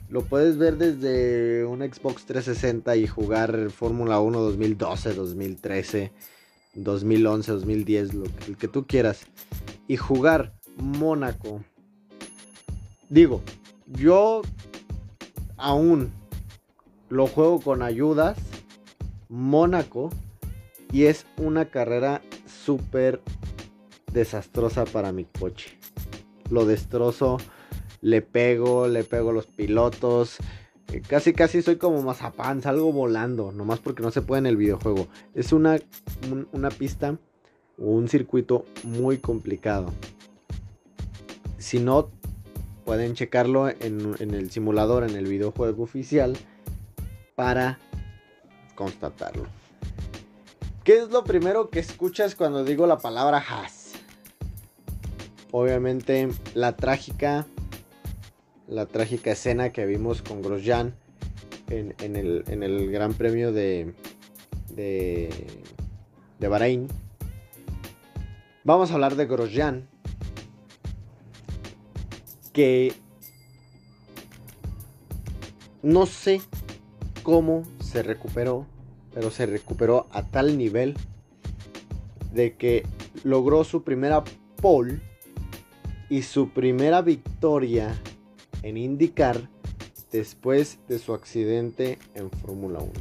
[0.10, 6.12] lo puedes ver desde un Xbox 360 y jugar Fórmula 1 2012, 2013,
[6.76, 9.26] 2011, 2010, lo que, el que tú quieras.
[9.88, 11.64] Y jugar Mónaco.
[13.10, 13.42] Digo,
[13.88, 14.42] yo
[15.58, 16.12] aún
[17.10, 18.38] lo juego con ayudas.
[19.30, 20.10] Mónaco.
[20.92, 23.22] Y es una carrera súper
[24.14, 25.78] desastrosa para mi coche.
[26.50, 27.38] Lo destrozo
[28.06, 30.38] le pego, le pego los pilotos.
[30.94, 34.58] Eh, casi, casi soy como mazapán, salgo volando, nomás porque no se puede en el
[34.58, 35.08] videojuego.
[35.34, 35.80] Es una,
[36.52, 37.18] una pista
[37.80, 39.92] o un circuito muy complicado.
[41.66, 42.11] Si no,
[42.86, 46.38] pueden checarlo en, el simulador, en el videojuego oficial,
[47.34, 47.80] para
[48.76, 49.47] constatarlo.
[50.84, 53.93] ¿Qué es lo primero que escuchas cuando digo la palabra Haas?
[55.49, 57.47] Obviamente la trágica
[58.68, 60.93] la trágica escena que vimos con Grosjean
[61.72, 63.95] en, el, Gran Premio de,
[64.70, 65.47] de,
[66.38, 66.88] de Bahrein.
[68.63, 69.88] Vamos a hablar de Grosjean,
[72.56, 72.93] que
[75.84, 76.41] no sé
[77.22, 78.66] cómo se recuperó,
[79.14, 80.95] pero se recuperó a tal nivel
[82.32, 82.88] de que
[83.26, 84.24] logró su primera
[84.62, 85.01] pole
[86.10, 87.93] y su primera victoria
[88.64, 89.49] en indicar
[90.14, 92.91] después de su accidente en Fórmula 1.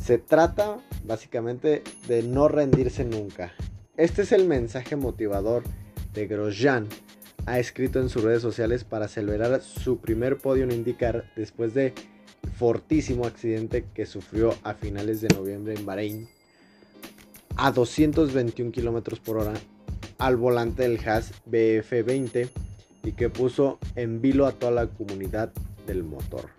[0.00, 3.52] Se trata básicamente de no rendirse nunca.
[3.96, 5.64] Este es el mensaje motivador
[6.14, 6.86] de Grosjean.
[7.46, 11.94] Ha escrito en sus redes sociales para celebrar su primer podio en indicar después de
[12.56, 16.28] fortísimo accidente que sufrió a finales de noviembre en Bahrein
[17.56, 19.54] a 221 km por hora
[20.18, 22.48] al volante del Haas BF20
[23.02, 25.52] y que puso en vilo a toda la comunidad
[25.86, 26.50] del motor.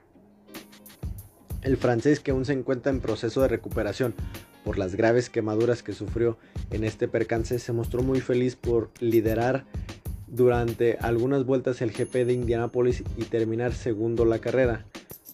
[1.62, 4.16] El francés que aún se encuentra en proceso de recuperación
[4.64, 6.38] por las graves quemaduras que sufrió
[6.72, 9.66] en este percance se mostró muy feliz por liderar
[10.32, 14.86] durante algunas vueltas el GP de Indianápolis y terminar segundo la carrera.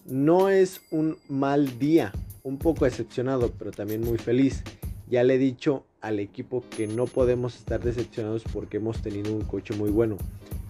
[0.04, 4.64] No es un mal día, un poco decepcionado, pero también muy feliz.
[5.08, 9.42] Ya le he dicho al equipo que no podemos estar decepcionados porque hemos tenido un
[9.42, 10.16] coche muy bueno.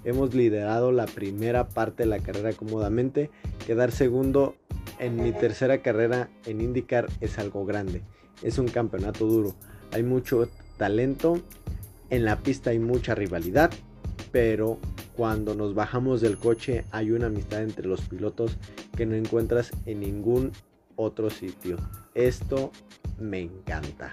[0.04, 3.30] Hemos liderado la primera parte de la carrera cómodamente.
[3.66, 4.56] Quedar segundo
[4.98, 8.02] en mi tercera carrera en IndyCar es algo grande.
[8.42, 9.54] Es un campeonato duro.
[9.92, 11.40] Hay mucho talento.
[12.10, 13.70] En la pista hay mucha rivalidad.
[14.40, 14.78] Pero
[15.16, 18.56] cuando nos bajamos del coche hay una amistad entre los pilotos
[18.96, 20.52] que no encuentras en ningún
[20.94, 21.76] otro sitio.
[22.14, 22.70] Esto
[23.18, 24.12] me encanta.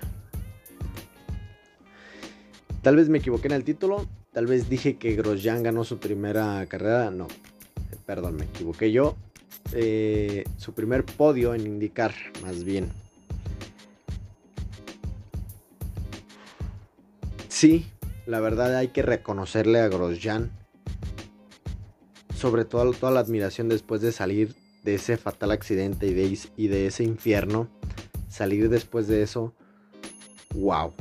[2.82, 6.66] Tal vez me equivoqué en el título, Tal vez dije que Grosjean ganó su primera
[6.66, 7.12] carrera.
[7.12, 7.28] No,
[8.08, 9.16] perdón, me equivoqué yo.
[9.74, 12.90] Eh, su primer podio en indicar, más bien.
[17.48, 17.86] Sí,
[18.26, 20.52] la verdad hay que reconocerle a Grosjean.
[22.36, 27.04] Sobre todo toda la admiración después de salir de ese fatal accidente y de, ese
[27.04, 27.70] infierno.
[28.30, 29.54] Salir después de eso.
[30.54, 30.94] ¡Wow!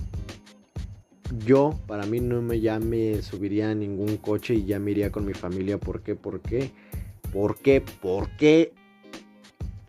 [1.45, 5.11] yo, para mí no me ya me subiría a ningún coche y ya me iría
[5.11, 5.79] con mi familia.
[5.79, 6.15] ¿Por qué?
[6.15, 6.71] ¿Por qué?
[7.33, 7.81] ¿Por qué?
[7.81, 8.73] ¿Por qué?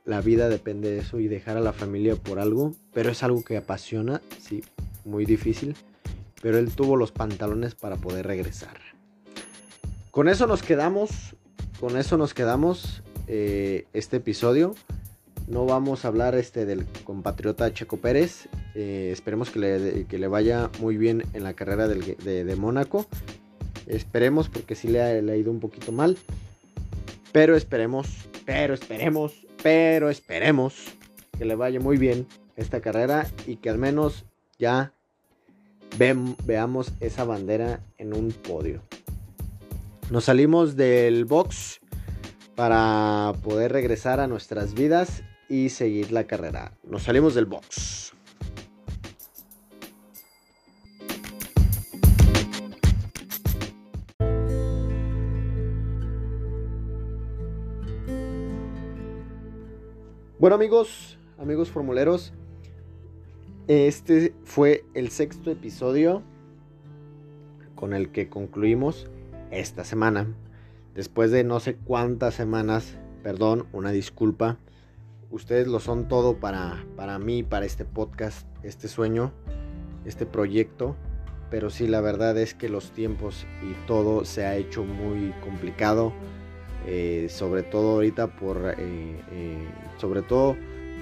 [0.06, 2.74] La vida depende de eso y dejar a la familia por algo.
[2.94, 4.64] Pero es algo que apasiona, sí,
[5.04, 5.76] muy difícil.
[6.46, 8.78] Pero él tuvo los pantalones para poder regresar.
[10.12, 11.36] Con eso nos quedamos.
[11.80, 14.76] Con eso nos quedamos eh, este episodio.
[15.48, 18.48] No vamos a hablar este del compatriota Checo Pérez.
[18.76, 23.08] Eh, esperemos que le, vaya muy bien en la carrera de, Mónaco.
[23.88, 26.16] Esperemos porque sí le ha, ido un poquito mal.
[27.32, 28.08] Pero esperemos,
[28.46, 29.34] pero esperemos,
[29.64, 30.76] pero esperemos
[31.40, 34.26] que le vaya muy bien esta carrera y que al menos
[34.60, 34.94] ya
[35.98, 38.82] veamos esa bandera en un podio.
[40.12, 41.80] Nos salimos del box
[42.56, 46.74] para poder regresar a nuestras vidas y seguir la carrera.
[46.84, 48.14] Nos salimos del box.
[60.38, 62.34] Bueno amigos, amigos formuleros,
[63.68, 66.22] este fue el sexto episodio
[67.74, 69.10] con el que concluimos
[69.50, 70.28] esta semana.
[70.94, 74.60] Después de no sé cuántas semanas, perdón, una disculpa.
[75.32, 79.34] Ustedes lo son todo para, para mí, para este podcast, este sueño,
[80.06, 80.96] este proyecto.
[81.50, 86.14] Pero sí, la verdad es que los tiempos y todo se ha hecho muy complicado.
[86.86, 90.56] Eh, sobre todo ahorita por, eh, eh, sobre todo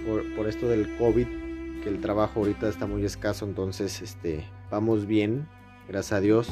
[0.08, 1.43] por, por esto del COVID
[1.84, 5.48] que el trabajo ahorita está muy escaso, entonces este, vamos bien,
[5.88, 6.50] gracias a Dios.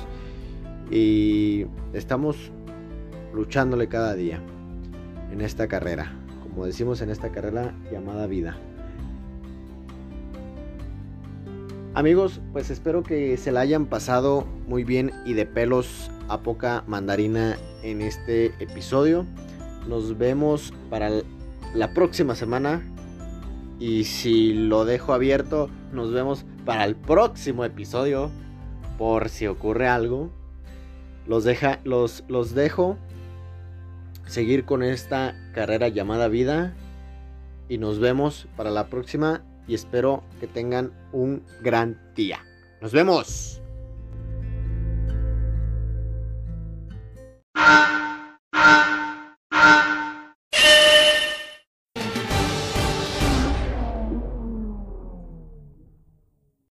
[0.92, 2.52] Y estamos
[3.34, 4.42] luchándole cada día
[5.32, 6.12] en esta carrera,
[6.44, 8.58] como decimos en esta carrera llamada vida.
[11.94, 16.84] Amigos, pues espero que se la hayan pasado muy bien y de pelos a poca
[16.88, 19.26] mandarina en este episodio.
[19.88, 21.10] Nos vemos para
[21.74, 22.82] la próxima semana
[23.82, 28.30] y si lo dejo abierto, nos vemos para el próximo episodio.
[29.00, 30.30] Por si ocurre algo.
[31.26, 32.96] Los, deja, los, los dejo
[34.28, 36.76] seguir con esta carrera llamada vida.
[37.70, 39.42] Y nos vemos para la próxima.
[39.68, 42.46] Y espero que tengan un gran día.
[42.82, 43.64] ¡Nos vemos!